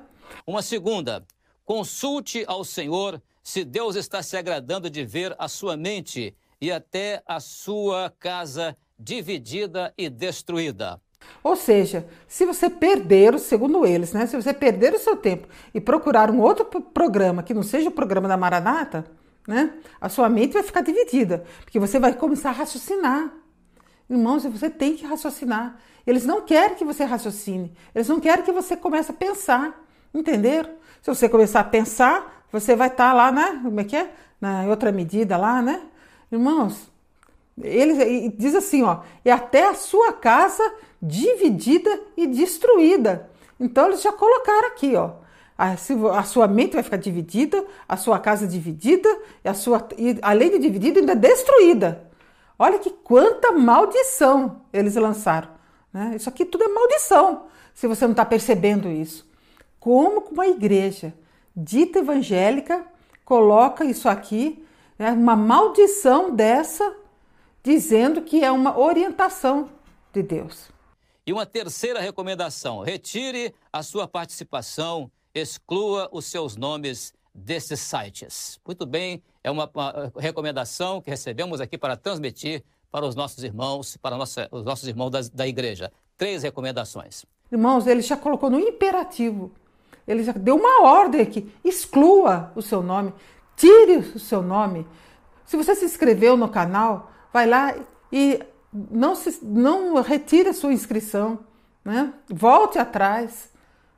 Uma 0.48 0.64
segunda, 0.64 1.24
consulte 1.64 2.44
ao 2.48 2.64
Senhor 2.64 3.22
se 3.44 3.66
Deus 3.66 3.98
está 3.98 4.24
se 4.24 4.38
agradando 4.38 4.90
de 4.90 5.06
ver 5.06 5.36
a 5.38 5.50
sua 5.50 5.76
mente 5.76 6.36
e 6.62 6.72
até 6.72 7.22
a 7.28 7.42
sua 7.42 8.12
casa 8.18 8.76
dividida 8.98 9.94
e 9.98 10.10
destruída. 10.10 11.00
Ou 11.44 11.56
seja, 11.56 12.08
se 12.28 12.46
você 12.46 12.70
perder, 12.70 13.38
segundo 13.40 13.86
eles, 13.86 14.14
né, 14.14 14.26
se 14.26 14.36
você 14.36 14.54
perder 14.54 14.94
o 14.94 15.00
seu 15.00 15.18
tempo 15.18 15.48
e 15.74 15.82
procurar 15.82 16.32
um 16.32 16.40
outro 16.40 16.66
programa 16.66 17.44
que 17.44 17.54
não 17.54 17.64
seja 17.64 17.90
o 17.90 17.92
programa 17.92 18.28
da 18.28 18.38
Maranata, 18.38 19.06
né, 19.48 19.74
a 20.00 20.08
sua 20.08 20.30
mente 20.30 20.54
vai 20.54 20.64
ficar 20.64 20.82
dividida, 20.82 21.44
porque 21.62 21.80
você 21.80 22.00
vai 22.00 22.14
começar 22.14 22.50
a 22.50 22.54
raciocinar. 22.54 23.34
Irmãos, 24.10 24.46
você 24.46 24.70
tem 24.70 24.96
que 24.96 25.06
raciocinar. 25.06 25.80
Eles 26.06 26.26
não 26.26 26.42
querem 26.42 26.76
que 26.76 26.86
você 26.86 27.04
raciocine, 27.04 27.74
eles 27.94 28.08
não 28.08 28.20
querem 28.20 28.44
que 28.44 28.52
você 28.52 28.76
comece 28.76 29.12
a 29.12 29.14
pensar, 29.14 29.82
entenderam? 30.14 30.72
Se 31.02 31.14
você 31.14 31.28
começar 31.28 31.62
a 31.62 31.66
pensar, 31.66 32.43
você 32.54 32.76
vai 32.76 32.88
estar 32.88 33.10
tá 33.10 33.14
lá, 33.14 33.32
né? 33.32 33.60
Como 33.64 33.80
é 33.80 33.84
que 33.84 33.96
é? 33.96 34.14
Na 34.40 34.66
outra 34.66 34.92
medida 34.92 35.36
lá, 35.38 35.60
né? 35.60 35.82
Irmãos, 36.32 36.92
ele 37.60 38.30
diz 38.30 38.54
assim, 38.54 38.84
ó, 38.84 39.00
e 39.26 39.32
até 39.32 39.68
a 39.68 39.74
sua 39.74 40.14
casa 40.14 40.64
dividida 41.02 42.00
e 42.16 42.28
destruída. 42.28 43.28
Então 43.60 43.88
eles 43.88 44.04
já 44.04 44.12
colocaram 44.14 44.68
aqui, 44.68 44.96
ó. 44.96 45.24
A, 45.58 46.24
sua 46.24 46.48
mente 46.48 46.74
vai 46.74 46.84
ficar 46.84 46.98
dividida, 46.98 47.66
a 47.88 47.98
sua 47.98 48.20
casa 48.20 48.46
dividida, 48.46 49.10
e 49.44 49.50
a 49.50 49.54
sua, 49.54 49.88
e 49.98 50.18
além 50.22 50.52
de 50.52 50.60
dividida, 50.60 51.00
ainda 51.00 51.16
destruída. 51.16 52.08
Olha 52.60 52.78
que 52.78 52.90
quanta 52.90 53.52
maldição 53.52 54.62
eles 54.72 54.96
lançaram. 54.96 55.50
Né? 55.92 56.14
Isso 56.16 56.30
aqui 56.30 56.44
tudo 56.44 56.64
é 56.64 56.68
maldição, 56.68 57.46
se 57.74 57.88
você 57.88 58.06
não 58.06 58.12
está 58.12 58.26
percebendo 58.26 58.90
isso. 58.90 59.28
Como 59.80 60.22
uma 60.32 60.48
igreja 60.48 61.14
dita 61.56 62.00
evangélica 62.00 62.86
coloca 63.24 63.86
isso 63.86 64.10
aqui, 64.10 64.66
né? 64.98 65.12
uma 65.12 65.36
maldição 65.36 66.36
dessa, 66.36 66.96
dizendo 67.64 68.22
que 68.22 68.44
é 68.44 68.52
uma 68.52 68.78
orientação 68.78 69.70
de 70.12 70.22
Deus. 70.22 70.70
E 71.26 71.32
uma 71.32 71.46
terceira 71.46 72.00
recomendação: 72.00 72.82
retire 72.82 73.54
a 73.72 73.82
sua 73.82 74.08
participação, 74.08 75.10
exclua 75.34 76.10
os 76.12 76.26
seus 76.26 76.56
nomes 76.56 77.14
desses 77.34 77.80
sites. 77.80 78.60
Muito 78.66 78.86
bem, 78.86 79.24
é 79.44 79.50
uma, 79.50 79.70
uma 79.74 80.12
recomendação 80.18 81.02
que 81.02 81.10
recebemos 81.10 81.62
aqui 81.62 81.78
para 81.78 81.96
transmitir 81.96 82.64
para 82.92 83.06
os 83.08 83.16
nossos 83.16 83.44
irmãos, 83.44 83.98
para 83.98 84.16
nossa, 84.16 84.48
os 84.52 84.64
nossos 84.64 84.88
irmãos 84.88 85.10
da, 85.10 85.22
da 85.34 85.48
igreja. 85.48 85.92
Três 86.16 86.44
recomendações. 86.44 87.26
Irmãos, 87.52 87.88
ele 87.88 88.02
já 88.02 88.16
colocou 88.16 88.52
no 88.52 88.60
imperativo. 88.60 89.52
Ele 90.08 90.24
já 90.24 90.32
deu 90.34 90.56
uma 90.56 90.84
ordem 90.84 91.22
aqui: 91.22 91.52
exclua 91.64 92.52
o 92.56 92.62
seu 92.62 92.82
nome, 92.82 93.14
tire 93.56 93.98
o 93.98 94.20
seu 94.20 94.42
nome. 94.42 94.88
Se 95.46 95.58
você 95.58 95.76
se 95.76 95.86
inscreveu 95.86 96.36
no 96.38 96.50
canal, 96.50 97.12
vai 97.32 97.48
lá 97.48 97.76
e 98.12 98.40
não, 98.72 99.16
se, 99.16 99.40
não 99.44 100.02
retire 100.02 100.50
a 100.50 100.54
sua 100.54 100.74
inscrição, 100.74 101.40
né? 101.84 102.14
volte 102.30 102.80
atrás. 102.80 103.52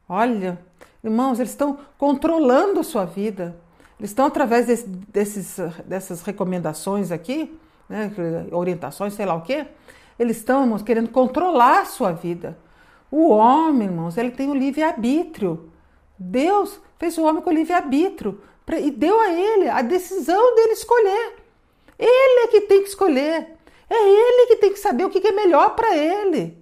Olha, 0.07 0.59
irmãos, 1.03 1.39
eles 1.39 1.51
estão 1.51 1.79
controlando 1.97 2.79
a 2.79 2.83
sua 2.83 3.05
vida. 3.05 3.55
Eles 3.97 4.11
estão, 4.11 4.25
através 4.25 4.65
desse, 4.67 4.87
desses, 4.87 5.57
dessas 5.85 6.21
recomendações 6.21 7.11
aqui, 7.11 7.57
né? 7.87 8.11
orientações, 8.51 9.13
sei 9.13 9.25
lá 9.25 9.35
o 9.35 9.41
quê, 9.41 9.67
eles 10.19 10.37
estão, 10.37 10.63
irmãos, 10.63 10.81
querendo 10.81 11.09
controlar 11.09 11.81
a 11.81 11.85
sua 11.85 12.11
vida. 12.11 12.57
O 13.09 13.29
homem, 13.29 13.87
irmãos, 13.87 14.17
ele 14.17 14.31
tem 14.31 14.49
o 14.49 14.53
livre-arbítrio. 14.53 15.71
Deus 16.17 16.79
fez 16.97 17.17
o 17.17 17.23
homem 17.23 17.41
com 17.41 17.51
livre-arbítrio 17.51 18.41
e 18.81 18.89
deu 18.91 19.19
a 19.19 19.31
ele 19.31 19.69
a 19.69 19.81
decisão 19.81 20.55
dele 20.55 20.73
escolher. 20.73 21.35
Ele 21.97 22.43
é 22.43 22.47
que 22.47 22.61
tem 22.61 22.81
que 22.81 22.89
escolher. 22.89 23.55
É 23.89 24.09
ele 24.09 24.47
que 24.47 24.55
tem 24.55 24.73
que 24.73 24.79
saber 24.79 25.05
o 25.05 25.09
que 25.09 25.25
é 25.25 25.31
melhor 25.31 25.75
para 25.75 25.95
ele. 25.95 26.57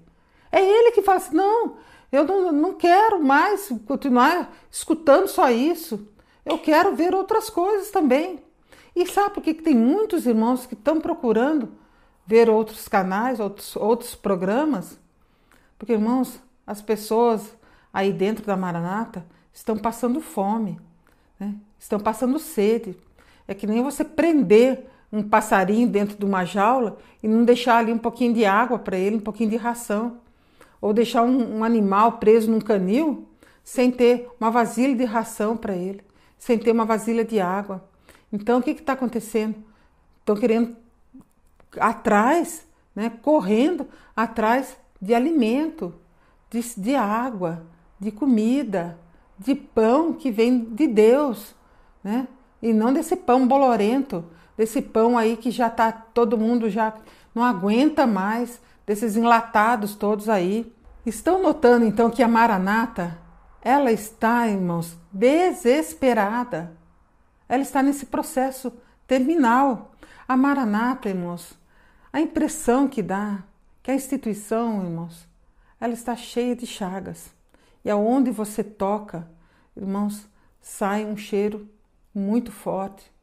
É 0.51 0.61
ele 0.61 0.91
que 0.91 1.01
fala 1.01 1.17
assim: 1.17 1.35
não, 1.35 1.77
eu 2.11 2.25
não, 2.25 2.51
não 2.51 2.73
quero 2.73 3.23
mais 3.23 3.71
continuar 3.87 4.53
escutando 4.69 5.27
só 5.27 5.49
isso. 5.49 6.07
Eu 6.45 6.57
quero 6.57 6.95
ver 6.95 7.15
outras 7.15 7.49
coisas 7.49 7.89
também. 7.89 8.43
E 8.95 9.07
sabe 9.07 9.33
por 9.33 9.41
que 9.41 9.53
tem 9.53 9.75
muitos 9.75 10.27
irmãos 10.27 10.65
que 10.65 10.75
estão 10.75 10.99
procurando 10.99 11.71
ver 12.27 12.49
outros 12.49 12.87
canais, 12.87 13.39
outros, 13.39 13.75
outros 13.75 14.13
programas? 14.13 14.99
Porque, 15.79 15.93
irmãos, 15.93 16.39
as 16.67 16.81
pessoas 16.81 17.55
aí 17.91 18.13
dentro 18.13 18.45
da 18.45 18.55
Maranata 18.55 19.25
estão 19.53 19.77
passando 19.77 20.19
fome, 20.19 20.79
né? 21.39 21.53
estão 21.79 21.99
passando 21.99 22.39
sede. 22.39 22.97
É 23.47 23.53
que 23.53 23.67
nem 23.67 23.83
você 23.83 24.03
prender 24.03 24.85
um 25.11 25.21
passarinho 25.21 25.87
dentro 25.87 26.17
de 26.17 26.25
uma 26.25 26.43
jaula 26.43 26.97
e 27.21 27.27
não 27.27 27.45
deixar 27.45 27.77
ali 27.77 27.93
um 27.93 27.97
pouquinho 27.97 28.33
de 28.33 28.45
água 28.45 28.79
para 28.79 28.97
ele, 28.97 29.17
um 29.17 29.21
pouquinho 29.21 29.51
de 29.51 29.57
ração. 29.57 30.17
Ou 30.81 30.91
deixar 30.91 31.21
um, 31.21 31.59
um 31.59 31.63
animal 31.63 32.13
preso 32.13 32.49
num 32.49 32.59
canil 32.59 33.27
sem 33.63 33.91
ter 33.91 34.29
uma 34.39 34.49
vasilha 34.49 34.95
de 34.95 35.05
ração 35.05 35.55
para 35.55 35.75
ele, 35.75 36.01
sem 36.37 36.57
ter 36.57 36.71
uma 36.71 36.83
vasilha 36.83 37.23
de 37.23 37.39
água. 37.39 37.83
Então 38.31 38.59
o 38.59 38.63
que 38.63 38.71
está 38.71 38.93
acontecendo? 38.93 39.55
Estão 40.19 40.35
querendo 40.35 40.75
atrás, 41.79 42.65
né, 42.95 43.11
correndo 43.21 43.87
atrás 44.15 44.75
de 45.01 45.13
alimento, 45.13 45.93
de, 46.49 46.61
de 46.77 46.95
água, 46.95 47.63
de 47.99 48.11
comida, 48.11 48.97
de 49.37 49.55
pão 49.55 50.13
que 50.13 50.31
vem 50.31 50.63
de 50.65 50.87
Deus, 50.87 51.55
né? 52.03 52.27
E 52.61 52.71
não 52.71 52.93
desse 52.93 53.15
pão 53.15 53.47
bolorento 53.47 54.23
desse 54.57 54.81
pão 54.81 55.17
aí 55.17 55.35
que 55.35 55.51
já 55.51 55.69
tá 55.69 55.91
todo 55.91 56.37
mundo 56.37 56.69
já 56.69 56.93
não 57.33 57.43
aguenta 57.43 58.05
mais, 58.05 58.61
desses 58.85 59.15
enlatados 59.15 59.95
todos 59.95 60.29
aí. 60.29 60.71
Estão 61.05 61.41
notando 61.41 61.85
então 61.85 62.09
que 62.09 62.21
a 62.21 62.27
Maranata, 62.27 63.17
ela 63.61 63.91
está, 63.91 64.47
irmãos, 64.47 64.95
desesperada. 65.11 66.71
Ela 67.49 67.63
está 67.63 67.81
nesse 67.81 68.05
processo 68.05 68.71
terminal. 69.07 69.91
A 70.27 70.37
Maranata, 70.37 71.09
irmãos, 71.09 71.57
a 72.11 72.21
impressão 72.21 72.87
que 72.87 73.01
dá 73.01 73.39
que 73.81 73.91
a 73.91 73.95
instituição, 73.95 74.83
irmãos, 74.83 75.27
ela 75.79 75.93
está 75.93 76.15
cheia 76.15 76.55
de 76.55 76.65
chagas. 76.65 77.33
E 77.83 77.89
aonde 77.89 78.31
você 78.31 78.63
toca, 78.63 79.29
irmãos, 79.75 80.27
sai 80.61 81.05
um 81.05 81.17
cheiro 81.17 81.67
muito 82.13 82.51
forte 82.51 83.13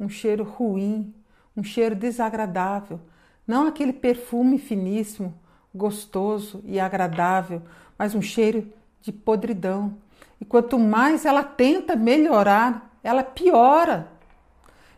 um 0.00 0.08
cheiro 0.08 0.42
ruim, 0.42 1.14
um 1.54 1.62
cheiro 1.62 1.94
desagradável. 1.94 2.98
não 3.46 3.66
aquele 3.66 3.92
perfume 3.92 4.58
finíssimo, 4.58 5.34
gostoso 5.74 6.62
e 6.64 6.80
agradável, 6.80 7.62
mas 7.98 8.14
um 8.14 8.22
cheiro 8.22 8.72
de 9.02 9.12
podridão. 9.12 9.96
E 10.40 10.44
quanto 10.44 10.78
mais 10.78 11.26
ela 11.26 11.42
tenta 11.42 11.94
melhorar, 11.94 12.96
ela 13.02 13.22
piora. 13.22 14.08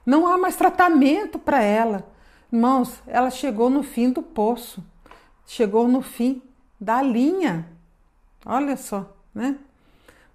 Não 0.04 0.26
há 0.26 0.38
mais 0.38 0.54
tratamento 0.54 1.38
para 1.38 1.62
ela. 1.62 2.06
Irmãos, 2.52 3.02
ela 3.06 3.30
chegou 3.30 3.70
no 3.70 3.82
fim 3.82 4.10
do 4.10 4.22
poço, 4.22 4.84
chegou 5.46 5.88
no 5.88 6.02
fim 6.02 6.42
da 6.80 7.02
linha. 7.02 7.66
Olha 8.44 8.76
só, 8.76 9.16
né? 9.34 9.58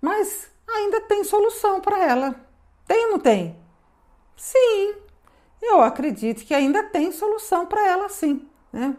Mas 0.01 0.49
ainda 0.67 1.01
tem 1.01 1.23
solução 1.23 1.81
para 1.81 2.03
ela. 2.03 2.35
Tem 2.87 3.05
ou 3.05 3.11
não 3.11 3.19
tem? 3.19 3.55
Sim, 4.35 4.95
eu 5.61 5.81
acredito 5.81 6.45
que 6.45 6.53
ainda 6.53 6.83
tem 6.83 7.11
solução 7.11 7.65
para 7.65 7.85
ela 7.85 8.07
sim, 8.07 8.47
né? 8.71 8.95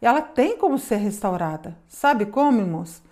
E 0.00 0.06
ela 0.06 0.22
tem 0.22 0.56
como 0.56 0.78
ser 0.78 0.96
restaurada. 0.96 1.76
Sabe 1.86 2.26
como, 2.26 2.60
irmãos? 2.60 3.02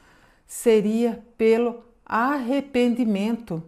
Seria 0.46 1.22
pelo 1.36 1.84
arrependimento. 2.06 3.62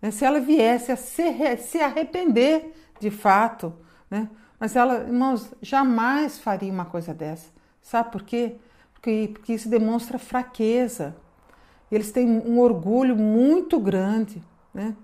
Né? 0.00 0.10
Se 0.12 0.24
ela 0.24 0.38
viesse 0.38 0.92
a 0.92 0.96
se, 0.96 1.56
se 1.58 1.80
arrepender 1.80 2.72
de 3.00 3.10
fato, 3.10 3.74
né? 4.08 4.30
Mas 4.60 4.76
ela, 4.76 4.98
irmãos, 4.98 5.52
jamais 5.62 6.38
faria 6.38 6.70
uma 6.70 6.84
coisa 6.84 7.14
dessa. 7.14 7.48
Sabe 7.82 8.12
por 8.12 8.22
quê? 8.22 8.56
Porque, 9.00 9.30
porque 9.32 9.54
isso 9.54 9.68
demonstra 9.68 10.18
fraqueza. 10.18 11.16
Eles 11.90 12.12
têm 12.12 12.28
um 12.28 12.58
orgulho 12.58 13.16
muito 13.16 13.80
grande, 13.80 14.42
né? 14.72 14.94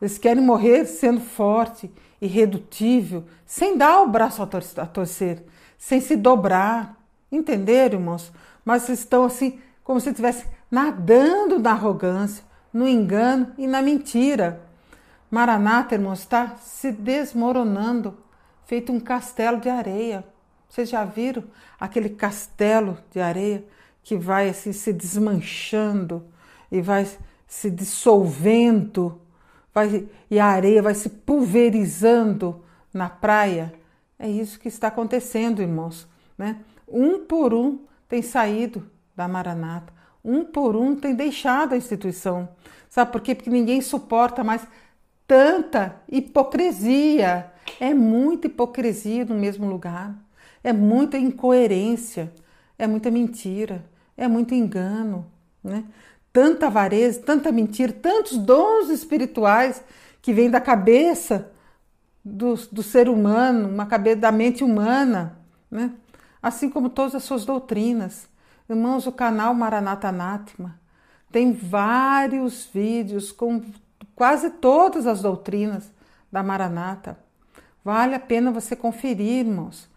Eles 0.00 0.16
querem 0.16 0.42
morrer 0.42 0.86
sendo 0.86 1.20
forte, 1.20 1.90
irredutível, 2.20 3.24
sem 3.44 3.76
dar 3.76 4.00
o 4.00 4.08
braço 4.08 4.42
a 4.42 4.86
torcer, 4.86 5.42
sem 5.76 6.00
se 6.00 6.16
dobrar. 6.16 6.96
Entenderam, 7.30 7.98
irmãos? 7.98 8.32
Mas 8.64 8.88
estão 8.88 9.24
assim, 9.24 9.58
como 9.84 10.00
se 10.00 10.08
estivessem 10.08 10.46
nadando 10.70 11.58
na 11.58 11.72
arrogância, 11.72 12.44
no 12.72 12.88
engano 12.88 13.52
e 13.58 13.66
na 13.66 13.82
mentira. 13.82 14.62
Maranata, 15.30 15.94
irmãos, 15.94 16.20
está 16.20 16.56
se 16.56 16.92
desmoronando, 16.92 18.16
feito 18.64 18.92
um 18.92 19.00
castelo 19.00 19.60
de 19.60 19.68
areia. 19.68 20.24
Vocês 20.70 20.88
já 20.88 21.04
viram 21.04 21.44
aquele 21.78 22.08
castelo 22.08 22.96
de 23.10 23.20
areia 23.20 23.62
que 24.02 24.16
vai 24.16 24.48
assim 24.48 24.72
se 24.72 24.92
desmanchando 24.92 26.24
e 26.72 26.80
vai 26.80 27.06
se 27.46 27.70
dissolvendo 27.70 29.20
vai, 29.74 30.08
e 30.30 30.38
a 30.38 30.46
areia 30.46 30.82
vai 30.82 30.94
se 30.94 31.08
pulverizando 31.08 32.62
na 32.92 33.08
praia. 33.08 33.72
É 34.18 34.28
isso 34.28 34.58
que 34.58 34.68
está 34.68 34.88
acontecendo, 34.88 35.62
irmãos. 35.62 36.08
Né? 36.36 36.58
Um 36.86 37.24
por 37.24 37.54
um 37.54 37.80
tem 38.08 38.22
saído 38.22 38.88
da 39.16 39.28
Maranata, 39.28 39.92
um 40.24 40.44
por 40.44 40.76
um 40.76 40.96
tem 40.96 41.14
deixado 41.14 41.72
a 41.72 41.76
instituição. 41.76 42.48
Sabe 42.88 43.12
por 43.12 43.20
quê? 43.20 43.34
Porque 43.34 43.50
ninguém 43.50 43.80
suporta 43.80 44.42
mais 44.42 44.66
tanta 45.26 46.00
hipocrisia. 46.08 47.50
É 47.78 47.94
muita 47.94 48.48
hipocrisia 48.48 49.24
no 49.24 49.34
mesmo 49.34 49.68
lugar, 49.68 50.14
é 50.62 50.72
muita 50.72 51.18
incoerência, 51.18 52.32
é 52.78 52.86
muita 52.86 53.10
mentira, 53.10 53.84
é 54.16 54.28
muito 54.28 54.54
engano. 54.54 55.26
Né? 55.62 55.84
tanta 56.32 56.66
avareza, 56.66 57.20
tanta 57.20 57.50
mentira, 57.50 57.92
tantos 57.92 58.36
dons 58.36 58.88
espirituais 58.88 59.82
que 60.22 60.32
vêm 60.32 60.50
da 60.50 60.60
cabeça 60.60 61.50
do, 62.24 62.54
do 62.70 62.82
ser 62.82 63.08
humano, 63.08 63.68
uma 63.68 63.86
cabeça 63.86 64.20
da 64.20 64.32
mente 64.32 64.62
humana, 64.62 65.38
né? 65.70 65.92
assim 66.42 66.68
como 66.68 66.88
todas 66.88 67.14
as 67.14 67.24
suas 67.24 67.44
doutrinas. 67.44 68.28
Irmãos, 68.68 69.06
o 69.06 69.12
canal 69.12 69.54
Maranata 69.54 70.08
Anátema 70.08 70.78
tem 71.32 71.52
vários 71.52 72.66
vídeos 72.72 73.32
com 73.32 73.62
quase 74.14 74.50
todas 74.50 75.06
as 75.06 75.22
doutrinas 75.22 75.90
da 76.30 76.42
Maranata. 76.42 77.18
Vale 77.84 78.14
a 78.14 78.20
pena 78.20 78.52
você 78.52 78.76
conferir, 78.76 79.46
irmãos. 79.46 79.88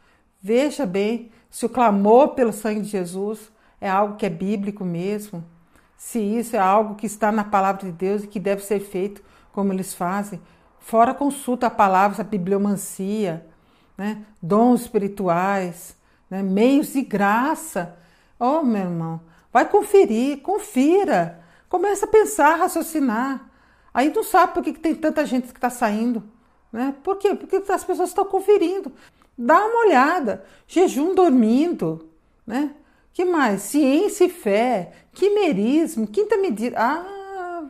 Veja 0.43 0.85
bem 0.85 1.31
se 1.49 1.65
o 1.65 1.69
clamor 1.69 2.35
pelo 2.35 2.51
sangue 2.51 2.81
de 2.81 2.89
Jesus 2.89 3.51
é 3.79 3.89
algo 3.89 4.17
que 4.17 4.25
é 4.25 4.29
bíblico 4.29 4.83
mesmo 4.83 5.43
se 6.03 6.19
isso 6.19 6.57
é 6.57 6.59
algo 6.59 6.95
que 6.95 7.05
está 7.05 7.31
na 7.31 7.45
palavra 7.45 7.85
de 7.85 7.91
Deus 7.93 8.25
e 8.25 8.27
que 8.27 8.37
deve 8.37 8.61
ser 8.61 8.81
feito 8.81 9.23
como 9.53 9.71
eles 9.71 9.93
fazem. 9.93 10.41
Fora 10.77 11.13
consulta 11.13 11.67
a 11.67 11.71
palavra, 11.71 12.21
a 12.21 12.25
bibliomancia, 12.25 13.45
né? 13.97 14.25
dons 14.41 14.81
espirituais, 14.81 15.97
né? 16.29 16.43
meios 16.43 16.91
de 16.91 17.01
graça. 17.01 17.97
Oh, 18.37 18.63
meu 18.63 18.81
irmão, 18.81 19.21
vai 19.51 19.67
conferir, 19.69 20.41
confira. 20.41 21.39
Começa 21.69 22.05
a 22.05 22.09
pensar, 22.09 22.55
raciocinar. 22.55 23.49
Aí 23.93 24.11
não 24.13 24.23
sabe 24.23 24.53
por 24.53 24.61
que 24.61 24.73
tem 24.73 24.93
tanta 24.93 25.25
gente 25.25 25.47
que 25.47 25.57
está 25.57 25.69
saindo. 25.69 26.21
Né? 26.69 26.93
Por 27.01 27.15
quê? 27.15 27.33
Porque 27.33 27.63
as 27.71 27.83
pessoas 27.85 28.09
estão 28.09 28.25
conferindo. 28.25 28.91
Dá 29.37 29.65
uma 29.65 29.85
olhada. 29.85 30.45
Jejum 30.67 31.15
dormindo. 31.15 32.09
Né? 32.45 32.73
Que 33.13 33.25
mais? 33.25 33.61
Ciência 33.61 34.25
e 34.25 34.29
fé, 34.29 34.91
quimerismo, 35.13 36.07
quinta 36.07 36.37
medida. 36.37 36.77
Ah, 36.79 37.65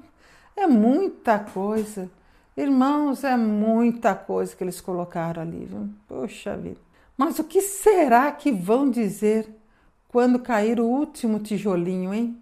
é 0.56 0.68
muita 0.68 1.40
coisa. 1.40 2.10
Irmãos, 2.56 3.24
é 3.24 3.36
muita 3.36 4.14
coisa 4.14 4.56
que 4.56 4.64
eles 4.64 4.80
colocaram 4.80 5.42
ali, 5.42 5.66
viu? 5.66 5.90
Poxa 6.08 6.56
vida. 6.56 6.80
Mas 7.18 7.40
o 7.40 7.44
que 7.44 7.62
será 7.62 8.32
que 8.32 8.52
vão 8.52 8.90
dizer 8.90 9.50
quando 10.08 10.40
cair 10.40 10.80
o 10.80 10.86
último 10.86 11.40
tijolinho, 11.40 12.14
hein? 12.14 12.40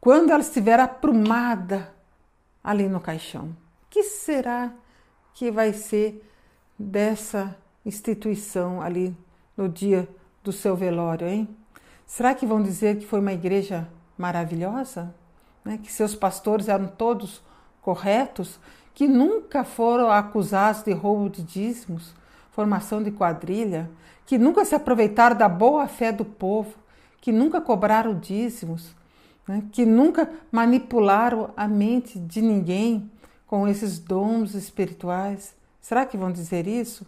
Quando 0.00 0.30
ela 0.30 0.40
estiver 0.40 0.80
aprumada 0.80 1.94
ali 2.62 2.88
no 2.88 3.00
caixão. 3.00 3.48
O 3.48 3.56
que 3.90 4.02
será 4.02 4.72
que 5.34 5.50
vai 5.50 5.72
ser 5.72 6.26
dessa 6.78 7.56
instituição 7.84 8.80
ali 8.80 9.16
no 9.56 9.68
dia 9.68 10.08
do 10.42 10.52
seu 10.52 10.76
velório, 10.76 11.26
hein? 11.26 11.48
Será 12.06 12.34
que 12.34 12.46
vão 12.46 12.62
dizer 12.62 12.98
que 12.98 13.06
foi 13.06 13.20
uma 13.20 13.32
igreja 13.32 13.88
maravilhosa? 14.16 15.14
Né? 15.64 15.78
Que 15.82 15.90
seus 15.90 16.14
pastores 16.14 16.68
eram 16.68 16.86
todos 16.86 17.42
corretos? 17.80 18.60
Que 18.92 19.08
nunca 19.08 19.64
foram 19.64 20.10
acusados 20.10 20.82
de 20.82 20.92
roubo 20.92 21.28
de 21.28 21.42
dízimos, 21.42 22.14
formação 22.52 23.02
de 23.02 23.10
quadrilha? 23.10 23.90
Que 24.26 24.38
nunca 24.38 24.64
se 24.64 24.74
aproveitaram 24.74 25.36
da 25.36 25.48
boa 25.48 25.86
fé 25.88 26.12
do 26.12 26.24
povo? 26.24 26.74
Que 27.20 27.32
nunca 27.32 27.60
cobraram 27.60 28.18
dízimos? 28.18 28.94
Né? 29.48 29.64
Que 29.72 29.84
nunca 29.86 30.30
manipularam 30.52 31.50
a 31.56 31.66
mente 31.66 32.18
de 32.18 32.40
ninguém 32.40 33.10
com 33.46 33.66
esses 33.66 33.98
dons 33.98 34.54
espirituais? 34.54 35.54
Será 35.80 36.06
que 36.06 36.16
vão 36.16 36.30
dizer 36.30 36.66
isso? 36.66 37.06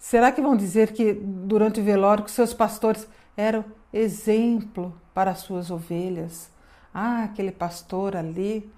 Será 0.00 0.32
que 0.32 0.40
vão 0.40 0.56
dizer 0.56 0.92
que 0.92 1.12
durante 1.12 1.78
o 1.78 1.84
velório 1.84 2.24
que 2.24 2.30
seus 2.30 2.52
pastores 2.52 3.06
era 3.36 3.64
exemplo 3.92 4.94
para 5.14 5.32
as 5.32 5.40
suas 5.40 5.70
ovelhas. 5.70 6.50
Ah, 6.92 7.24
aquele 7.24 7.52
pastor 7.52 8.16
ali 8.16 8.70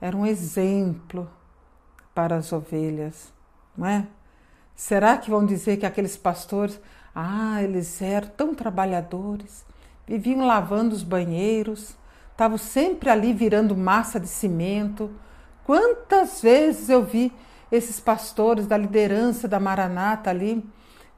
era 0.00 0.16
um 0.16 0.24
exemplo 0.24 1.30
para 2.14 2.36
as 2.36 2.52
ovelhas, 2.52 3.32
não 3.76 3.86
é? 3.86 4.06
Será 4.74 5.18
que 5.18 5.30
vão 5.30 5.44
dizer 5.44 5.76
que 5.76 5.84
aqueles 5.84 6.16
pastores, 6.16 6.80
ah, 7.14 7.62
eles 7.62 8.00
eram 8.00 8.28
tão 8.28 8.54
trabalhadores, 8.54 9.64
viviam 10.06 10.46
lavando 10.46 10.94
os 10.94 11.02
banheiros, 11.02 11.96
estavam 12.30 12.56
sempre 12.56 13.10
ali 13.10 13.32
virando 13.32 13.76
massa 13.76 14.18
de 14.18 14.28
cimento? 14.28 15.10
Quantas 15.64 16.40
vezes 16.40 16.88
eu 16.88 17.04
vi 17.04 17.32
esses 17.70 18.00
pastores 18.00 18.66
da 18.66 18.76
liderança 18.76 19.46
da 19.46 19.60
Maranata 19.60 20.30
ali 20.30 20.64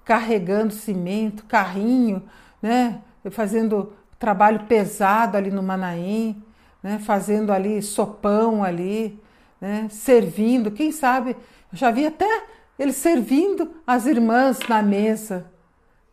carregando 0.05 0.73
cimento, 0.73 1.45
carrinho, 1.45 2.23
né? 2.61 3.01
Fazendo 3.31 3.93
trabalho 4.19 4.67
pesado 4.67 5.37
ali 5.37 5.51
no 5.51 5.63
Manaim, 5.63 6.43
né? 6.83 6.99
Fazendo 6.99 7.53
ali 7.53 7.81
sopão 7.83 8.63
ali, 8.65 9.21
né? 9.61 9.89
Servindo, 9.91 10.71
quem 10.71 10.93
sabe? 10.93 11.31
Eu 11.73 11.79
já 11.79 11.91
vi 11.91 12.07
até 12.07 12.45
eles 12.79 12.97
servindo 12.97 13.71
as 13.87 14.07
irmãs 14.07 14.59
na 14.69 14.83
mesa, 14.83 15.47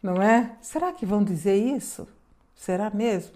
não 0.02 0.21
é? 0.21 0.52
Será 0.62 0.93
que 0.93 1.06
vão 1.06 1.23
dizer 1.23 1.56
isso? 1.56 2.08
Será 2.56 2.89
mesmo? 2.89 3.34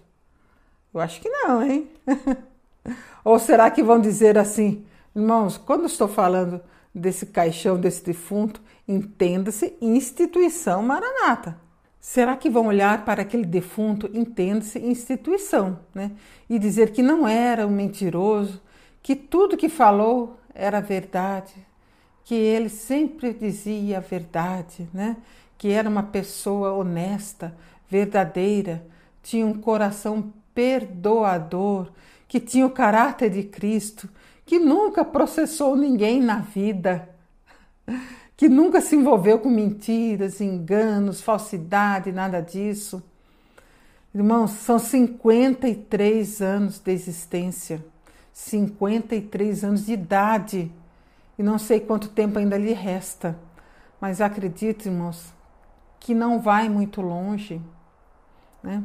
Eu 0.92 1.00
acho 1.00 1.20
que 1.20 1.28
não, 1.28 1.62
hein? 1.62 1.90
Ou 3.24 3.38
será 3.38 3.70
que 3.70 3.82
vão 3.82 4.00
dizer 4.00 4.38
assim, 4.38 4.84
irmãos, 5.16 5.56
quando 5.56 5.86
estou 5.86 6.06
falando 6.06 6.60
desse 6.94 7.26
caixão, 7.26 7.78
desse 7.78 8.04
defunto, 8.04 8.60
entenda-se 8.86 9.76
instituição 9.80 10.82
maranata. 10.82 11.58
Será 12.00 12.36
que 12.36 12.50
vão 12.50 12.66
olhar 12.66 13.04
para 13.04 13.22
aquele 13.22 13.46
defunto, 13.46 14.10
entende-se, 14.12 14.78
instituição, 14.78 15.80
né? 15.94 16.12
E 16.48 16.58
dizer 16.58 16.92
que 16.92 17.02
não 17.02 17.26
era 17.26 17.66
um 17.66 17.70
mentiroso, 17.70 18.60
que 19.02 19.16
tudo 19.16 19.56
que 19.56 19.70
falou 19.70 20.38
era 20.54 20.80
verdade, 20.80 21.54
que 22.22 22.34
ele 22.34 22.68
sempre 22.68 23.32
dizia 23.32 23.98
a 23.98 24.00
verdade, 24.00 24.88
né? 24.92 25.16
Que 25.56 25.70
era 25.70 25.88
uma 25.88 26.02
pessoa 26.02 26.72
honesta, 26.72 27.56
verdadeira, 27.88 28.86
tinha 29.22 29.46
um 29.46 29.54
coração 29.54 30.32
perdoador, 30.54 31.90
que 32.28 32.38
tinha 32.38 32.66
o 32.66 32.70
caráter 32.70 33.30
de 33.30 33.42
Cristo, 33.44 34.08
que 34.44 34.58
nunca 34.58 35.04
processou 35.04 35.76
ninguém 35.76 36.20
na 36.20 36.40
vida, 36.40 37.08
que 38.36 38.48
nunca 38.48 38.80
se 38.80 38.96
envolveu 38.96 39.38
com 39.38 39.48
mentiras, 39.48 40.40
enganos, 40.40 41.20
falsidade, 41.20 42.12
nada 42.12 42.40
disso. 42.40 43.02
Irmãos, 44.14 44.50
são 44.52 44.78
53 44.78 46.40
anos 46.42 46.78
de 46.78 46.92
existência, 46.92 47.84
53 48.32 49.64
anos 49.64 49.86
de 49.86 49.92
idade, 49.92 50.70
e 51.38 51.42
não 51.42 51.58
sei 51.58 51.80
quanto 51.80 52.08
tempo 52.08 52.38
ainda 52.38 52.56
lhe 52.56 52.72
resta, 52.72 53.38
mas 54.00 54.20
acredite, 54.20 54.88
irmãos, 54.88 55.32
que 55.98 56.14
não 56.14 56.40
vai 56.40 56.68
muito 56.68 57.00
longe, 57.00 57.60
né? 58.62 58.84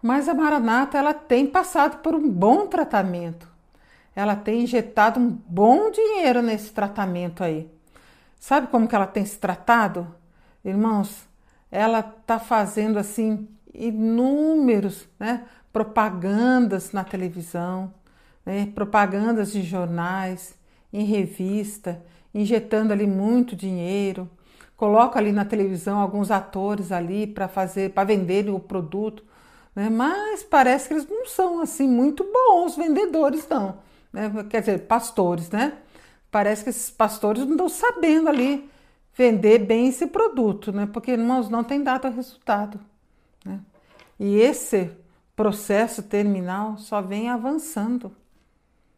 Mas 0.00 0.28
a 0.28 0.34
Maranata 0.34 0.98
ela 0.98 1.14
tem 1.14 1.46
passado 1.46 2.02
por 2.02 2.14
um 2.14 2.28
bom 2.30 2.66
tratamento. 2.66 3.53
Ela 4.14 4.36
tem 4.36 4.62
injetado 4.62 5.18
um 5.18 5.28
bom 5.28 5.90
dinheiro 5.90 6.42
nesse 6.42 6.70
tratamento 6.70 7.42
aí. 7.42 7.68
Sabe 8.38 8.68
como 8.68 8.86
que 8.86 8.94
ela 8.94 9.06
tem 9.06 9.24
se 9.24 9.38
tratado? 9.38 10.14
Irmãos, 10.64 11.26
ela 11.70 12.00
está 12.00 12.38
fazendo 12.38 12.98
assim 12.98 13.48
inúmeros 13.72 15.08
né, 15.18 15.44
propagandas 15.72 16.92
na 16.92 17.02
televisão, 17.02 17.92
né, 18.46 18.70
propagandas 18.74 19.52
de 19.52 19.62
jornais, 19.62 20.54
em 20.92 21.04
revista, 21.04 22.00
injetando 22.32 22.92
ali 22.92 23.06
muito 23.06 23.56
dinheiro. 23.56 24.30
Coloca 24.76 25.18
ali 25.18 25.32
na 25.32 25.44
televisão 25.44 25.98
alguns 25.98 26.30
atores 26.30 26.92
ali 26.92 27.26
para 27.26 27.48
fazer, 27.48 27.90
para 27.90 28.04
vender 28.04 28.48
o 28.48 28.60
produto, 28.60 29.24
né? 29.74 29.88
Mas 29.88 30.42
parece 30.42 30.88
que 30.88 30.94
eles 30.94 31.08
não 31.08 31.26
são 31.26 31.60
assim 31.60 31.88
muito 31.88 32.24
bons 32.24 32.76
vendedores, 32.76 33.46
não. 33.48 33.78
Né? 34.14 34.30
Quer 34.48 34.60
dizer, 34.60 34.86
pastores, 34.86 35.50
né? 35.50 35.76
Parece 36.30 36.62
que 36.62 36.70
esses 36.70 36.88
pastores 36.88 37.44
não 37.44 37.52
estão 37.52 37.68
sabendo 37.68 38.28
ali 38.28 38.70
vender 39.12 39.58
bem 39.58 39.88
esse 39.88 40.06
produto, 40.06 40.72
né? 40.72 40.86
Porque, 40.86 41.10
irmãos, 41.10 41.48
não 41.48 41.64
tem 41.64 41.82
dado 41.82 42.08
resultado. 42.08 42.78
Né? 43.44 43.60
E 44.18 44.36
esse 44.36 44.92
processo 45.34 46.04
terminal 46.04 46.78
só 46.78 47.02
vem 47.02 47.28
avançando, 47.28 48.12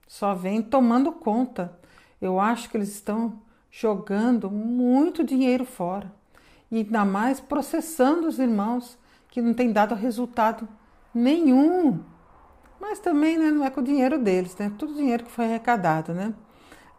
só 0.06 0.34
vem 0.34 0.60
tomando 0.60 1.10
conta. 1.10 1.78
Eu 2.20 2.38
acho 2.38 2.68
que 2.68 2.76
eles 2.76 2.90
estão 2.90 3.40
jogando 3.70 4.50
muito 4.50 5.24
dinheiro 5.24 5.64
fora 5.64 6.12
e 6.70 6.76
ainda 6.78 7.06
mais 7.06 7.40
processando 7.40 8.28
os 8.28 8.38
irmãos 8.38 8.98
que 9.30 9.40
não 9.40 9.54
tem 9.54 9.72
dado 9.72 9.94
resultado 9.94 10.68
nenhum. 11.14 12.04
Mas 12.80 12.98
também 12.98 13.38
né, 13.38 13.50
não 13.50 13.64
é 13.64 13.70
com 13.70 13.80
o 13.80 13.84
dinheiro 13.84 14.18
deles, 14.18 14.56
né? 14.56 14.72
Tudo 14.78 14.94
dinheiro 14.94 15.24
que 15.24 15.30
foi 15.30 15.46
arrecadado, 15.46 16.12
né? 16.12 16.34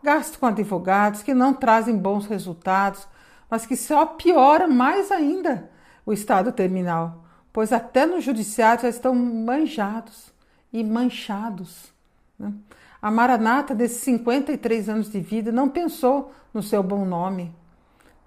Gasto 0.04 0.40
com 0.40 0.46
advogados 0.46 1.24
que 1.24 1.34
não 1.34 1.54
trazem 1.54 1.98
bons 1.98 2.26
resultados, 2.26 3.08
mas 3.50 3.66
que 3.66 3.76
só 3.76 4.06
piora 4.06 4.68
mais 4.68 5.12
ainda 5.12 5.70
o 6.06 6.14
estado 6.14 6.52
terminal 6.52 7.28
pois 7.58 7.74
até 7.74 8.06
no 8.06 8.22
judiciário 8.22 8.84
já 8.84 8.90
estão 8.90 9.16
manjados 9.16 10.32
e 10.72 10.84
manchados. 10.84 11.92
Né? 12.38 12.54
A 13.02 13.10
Maranata, 13.10 13.74
desses 13.74 13.98
53 14.04 14.90
anos 14.90 15.12
de 15.12 15.20
vida, 15.20 15.52
não 15.52 15.68
pensou 15.68 16.32
no 16.54 16.62
seu 16.62 16.84
bom 16.84 17.04
nome. 17.04 17.52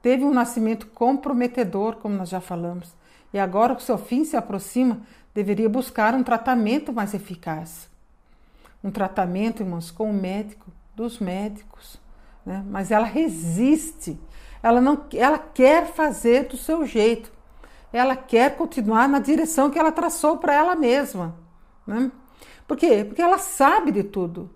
Teve 0.02 0.24
um 0.24 0.34
nascimento 0.34 0.88
comprometedor, 0.88 1.94
como 1.98 2.16
nós 2.16 2.28
já 2.28 2.40
falamos, 2.40 2.92
e 3.32 3.38
agora 3.38 3.76
que 3.76 3.84
seu 3.84 3.96
fim 3.96 4.24
se 4.24 4.36
aproxima, 4.36 5.00
deveria 5.34 5.68
buscar 5.68 6.14
um 6.14 6.22
tratamento 6.22 6.92
mais 6.92 7.14
eficaz. 7.14 7.88
Um 8.82 8.90
tratamento, 8.90 9.62
irmãos, 9.62 9.90
com 9.90 10.10
o 10.10 10.14
médico 10.14 10.66
dos 10.94 11.18
médicos. 11.18 12.00
Né? 12.44 12.64
Mas 12.68 12.90
ela 12.90 13.06
resiste, 13.06 14.18
ela, 14.62 14.80
não, 14.80 15.06
ela 15.14 15.38
quer 15.38 15.86
fazer 15.86 16.48
do 16.48 16.56
seu 16.56 16.86
jeito 16.86 17.30
ela 17.92 18.14
quer 18.14 18.56
continuar 18.56 19.08
na 19.08 19.18
direção 19.18 19.70
que 19.70 19.78
ela 19.78 19.92
traçou 19.92 20.38
para 20.38 20.54
ela 20.54 20.76
mesma. 20.76 21.36
Né? 21.86 22.10
Por 22.66 22.76
quê? 22.76 23.04
Porque 23.04 23.22
ela 23.22 23.38
sabe 23.38 23.90
de 23.90 24.04
tudo. 24.04 24.50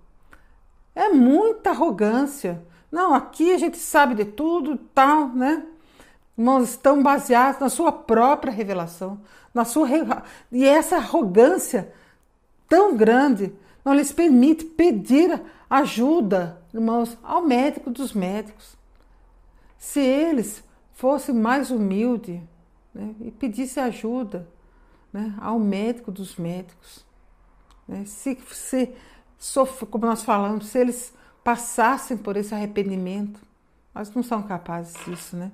É 0.95 1.09
muita 1.09 1.71
arrogância. 1.71 2.65
Não, 2.91 3.13
aqui 3.13 3.53
a 3.53 3.59
gente 3.59 3.77
sabe 3.77 4.15
de 4.15 4.25
tudo, 4.25 4.77
tal, 4.95 5.29
né? 5.29 5.67
Irmãos, 6.37 6.71
estão 6.71 7.03
baseados 7.03 7.61
na 7.61 7.69
sua 7.69 7.93
própria 7.93 8.53
revelação, 8.53 9.21
na 9.53 9.65
sua 9.65 9.89
e 10.51 10.65
essa 10.65 10.97
arrogância 10.97 11.93
tão 12.69 12.97
grande 12.97 13.53
não 13.85 13.95
lhes 13.95 14.11
permite 14.11 14.65
pedir 14.65 15.41
ajuda, 15.71 16.61
irmãos, 16.73 17.17
ao 17.23 17.43
médico 17.43 17.91
dos 17.91 18.13
médicos. 18.13 18.77
Se 19.79 20.01
eles 20.01 20.65
fossem 20.95 21.35
mais 21.35 21.71
humildes, 21.71 22.41
né? 22.95 23.15
e 23.21 23.31
pedisse 23.31 23.79
ajuda 23.79 24.49
né? 25.13 25.35
ao 25.41 25.59
médico 25.59 26.11
dos 26.11 26.37
médicos. 26.37 27.05
Né? 27.87 28.05
Se, 28.07 28.39
se 28.51 28.93
como 29.91 30.07
nós 30.07 30.23
falamos, 30.23 30.67
se 30.67 30.79
eles 30.79 31.13
passassem 31.43 32.17
por 32.17 32.37
esse 32.37 32.55
arrependimento, 32.55 33.39
mas 33.93 34.13
não 34.15 34.23
são 34.23 34.43
capazes 34.43 34.95
disso, 35.05 35.37
né? 35.37 35.53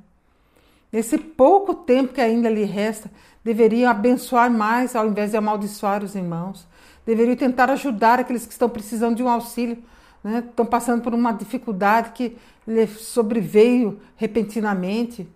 Nesse 0.92 1.16
pouco 1.18 1.74
tempo 1.74 2.12
que 2.12 2.20
ainda 2.20 2.48
lhe 2.48 2.64
resta, 2.64 3.10
deveriam 3.44 3.90
abençoar 3.90 4.50
mais 4.50 4.96
ao 4.96 5.06
invés 5.06 5.30
de 5.30 5.36
amaldiçoar 5.36 6.02
os 6.02 6.14
irmãos. 6.14 6.66
Deveriam 7.06 7.36
tentar 7.36 7.70
ajudar 7.70 8.18
aqueles 8.18 8.44
que 8.44 8.52
estão 8.52 8.68
precisando 8.68 9.16
de 9.16 9.22
um 9.22 9.28
auxílio, 9.28 9.78
né? 10.22 10.44
estão 10.46 10.66
passando 10.66 11.02
por 11.02 11.14
uma 11.14 11.32
dificuldade 11.32 12.10
que 12.10 12.36
lhe 12.66 12.86
sobreveio 12.86 14.00
repentinamente 14.16 15.28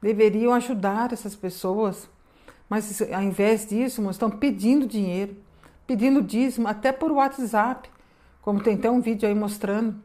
deveriam 0.00 0.52
ajudar 0.54 1.12
essas 1.12 1.34
pessoas, 1.34 2.08
mas 2.68 3.02
ao 3.02 3.22
invés 3.22 3.66
disso, 3.66 4.08
estão 4.10 4.30
pedindo 4.30 4.86
dinheiro, 4.86 5.36
pedindo 5.86 6.22
dízimo 6.22 6.68
até 6.68 6.92
por 6.92 7.10
WhatsApp, 7.12 7.90
como 8.40 8.62
tem 8.62 8.74
até 8.76 8.90
um 8.90 9.00
vídeo 9.00 9.28
aí 9.28 9.34
mostrando. 9.34 9.96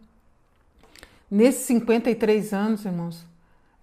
Nesses 1.30 1.66
53 1.66 2.54
anos, 2.54 2.86
irmãos, 2.86 3.26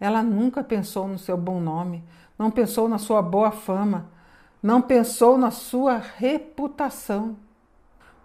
ela 0.03 0.21
nunca 0.21 0.65
pensou 0.65 1.07
no 1.07 1.17
seu 1.17 1.37
bom 1.37 1.61
nome, 1.61 2.03
não 2.37 2.51
pensou 2.51 2.89
na 2.89 2.99
sua 2.99 3.23
boa 3.23 3.53
fama, 3.53 4.11
não 4.61 4.83
pensou 4.83 5.39
na 5.39 5.53
sua 5.53 5.97
reputação. 5.97 7.37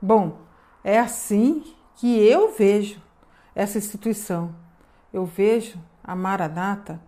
Bom, 0.02 0.40
é 0.84 0.98
assim 0.98 1.64
que 1.96 2.18
eu 2.18 2.52
vejo 2.52 3.00
essa 3.54 3.78
instituição. 3.78 4.56
Eu 5.14 5.24
vejo 5.24 5.78
a 6.04 6.16
Maranata 6.16 7.00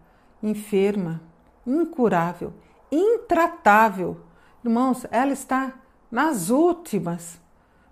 enferma, 0.43 1.19
incurável, 1.65 2.53
intratável. 2.91 4.21
Irmãos, 4.63 5.03
ela 5.09 5.33
está 5.33 5.73
nas 6.11 6.51
últimas, 6.51 7.41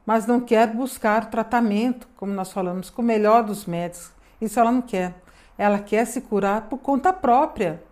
mas 0.06 0.28
não 0.28 0.40
quer 0.40 0.68
buscar 0.68 1.32
tratamento, 1.32 2.08
como 2.16 2.32
nós 2.34 2.52
falamos, 2.52 2.92
com 2.92 3.02
o 3.02 3.06
melhor 3.06 3.44
dos 3.44 3.66
médicos. 3.66 4.12
Isso 4.40 4.60
ela 4.60 4.72
não 4.72 4.84
quer. 4.84 5.24
Ela 5.58 5.80
quer 5.80 6.06
se 6.06 6.22
curar 6.22 6.63
por 6.63 6.78
conta 6.78 7.12
própria. 7.12 7.84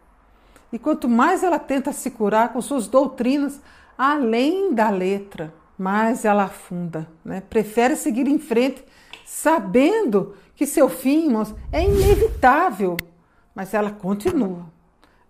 E 0.71 0.77
quanto 0.77 1.07
mais 1.07 1.43
ela 1.43 1.59
tenta 1.59 1.91
se 1.91 2.11
curar 2.11 2.51
com 2.53 2.61
suas 2.61 2.87
doutrinas, 2.87 3.61
além 3.97 4.73
da 4.73 4.89
letra, 4.89 5.53
mais 5.77 6.25
ela 6.25 6.43
afunda. 6.43 7.07
Né? 7.23 7.41
Prefere 7.41 7.95
seguir 7.95 8.27
em 8.27 8.39
frente, 8.39 8.83
sabendo 9.25 10.35
que 10.55 10.65
seu 10.65 10.89
fim, 10.89 11.25
irmãos, 11.25 11.53
é 11.71 11.83
inevitável. 11.83 12.97
Mas 13.53 13.73
ela 13.73 13.91
continua, 13.91 14.65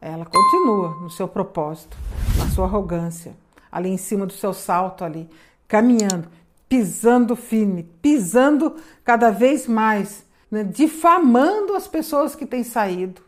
ela 0.01 0.26
continua 0.26 1.01
no 1.01 1.10
seu 1.10 1.28
propósito, 1.28 1.95
na 2.38 2.47
sua 2.49 2.66
arrogância, 2.66 3.36
ali 3.72 3.89
em 3.89 3.97
cima 3.97 4.26
do 4.26 4.34
seu 4.34 4.51
salto 4.51 5.03
ali, 5.03 5.30
caminhando, 5.68 6.28
pisando 6.68 7.36
firme, 7.36 7.84
pisando 8.01 8.76
cada 9.03 9.30
vez 9.30 9.68
mais, 9.68 10.26
né? 10.50 10.64
difamando 10.64 11.74
as 11.74 11.88
pessoas 11.88 12.36
que 12.36 12.46
têm 12.46 12.64
saído. 12.64 13.22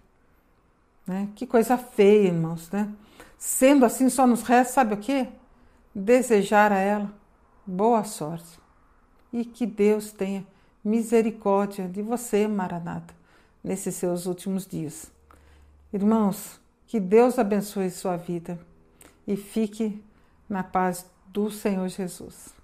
Né? 1.05 1.29
Que 1.35 1.45
coisa 1.45 1.77
feia, 1.77 2.27
irmãos, 2.27 2.69
né? 2.71 2.91
Sendo 3.37 3.85
assim, 3.85 4.09
só 4.09 4.25
nos 4.25 4.41
resta, 4.41 4.73
sabe 4.73 4.95
o 4.95 4.97
quê? 4.97 5.27
Desejar 5.93 6.71
a 6.71 6.79
ela 6.79 7.13
boa 7.65 8.03
sorte 8.03 8.59
e 9.31 9.45
que 9.45 9.65
Deus 9.65 10.11
tenha 10.11 10.45
misericórdia 10.83 11.87
de 11.87 12.01
você, 12.01 12.47
Maranata 12.47 13.13
nesses 13.63 13.95
seus 13.95 14.25
últimos 14.25 14.65
dias. 14.65 15.11
Irmãos, 15.91 16.59
que 16.87 16.99
Deus 16.99 17.37
abençoe 17.37 17.89
sua 17.91 18.15
vida 18.15 18.57
e 19.27 19.35
fique 19.35 20.01
na 20.47 20.63
paz 20.63 21.05
do 21.27 21.51
Senhor 21.51 21.87
Jesus. 21.89 22.56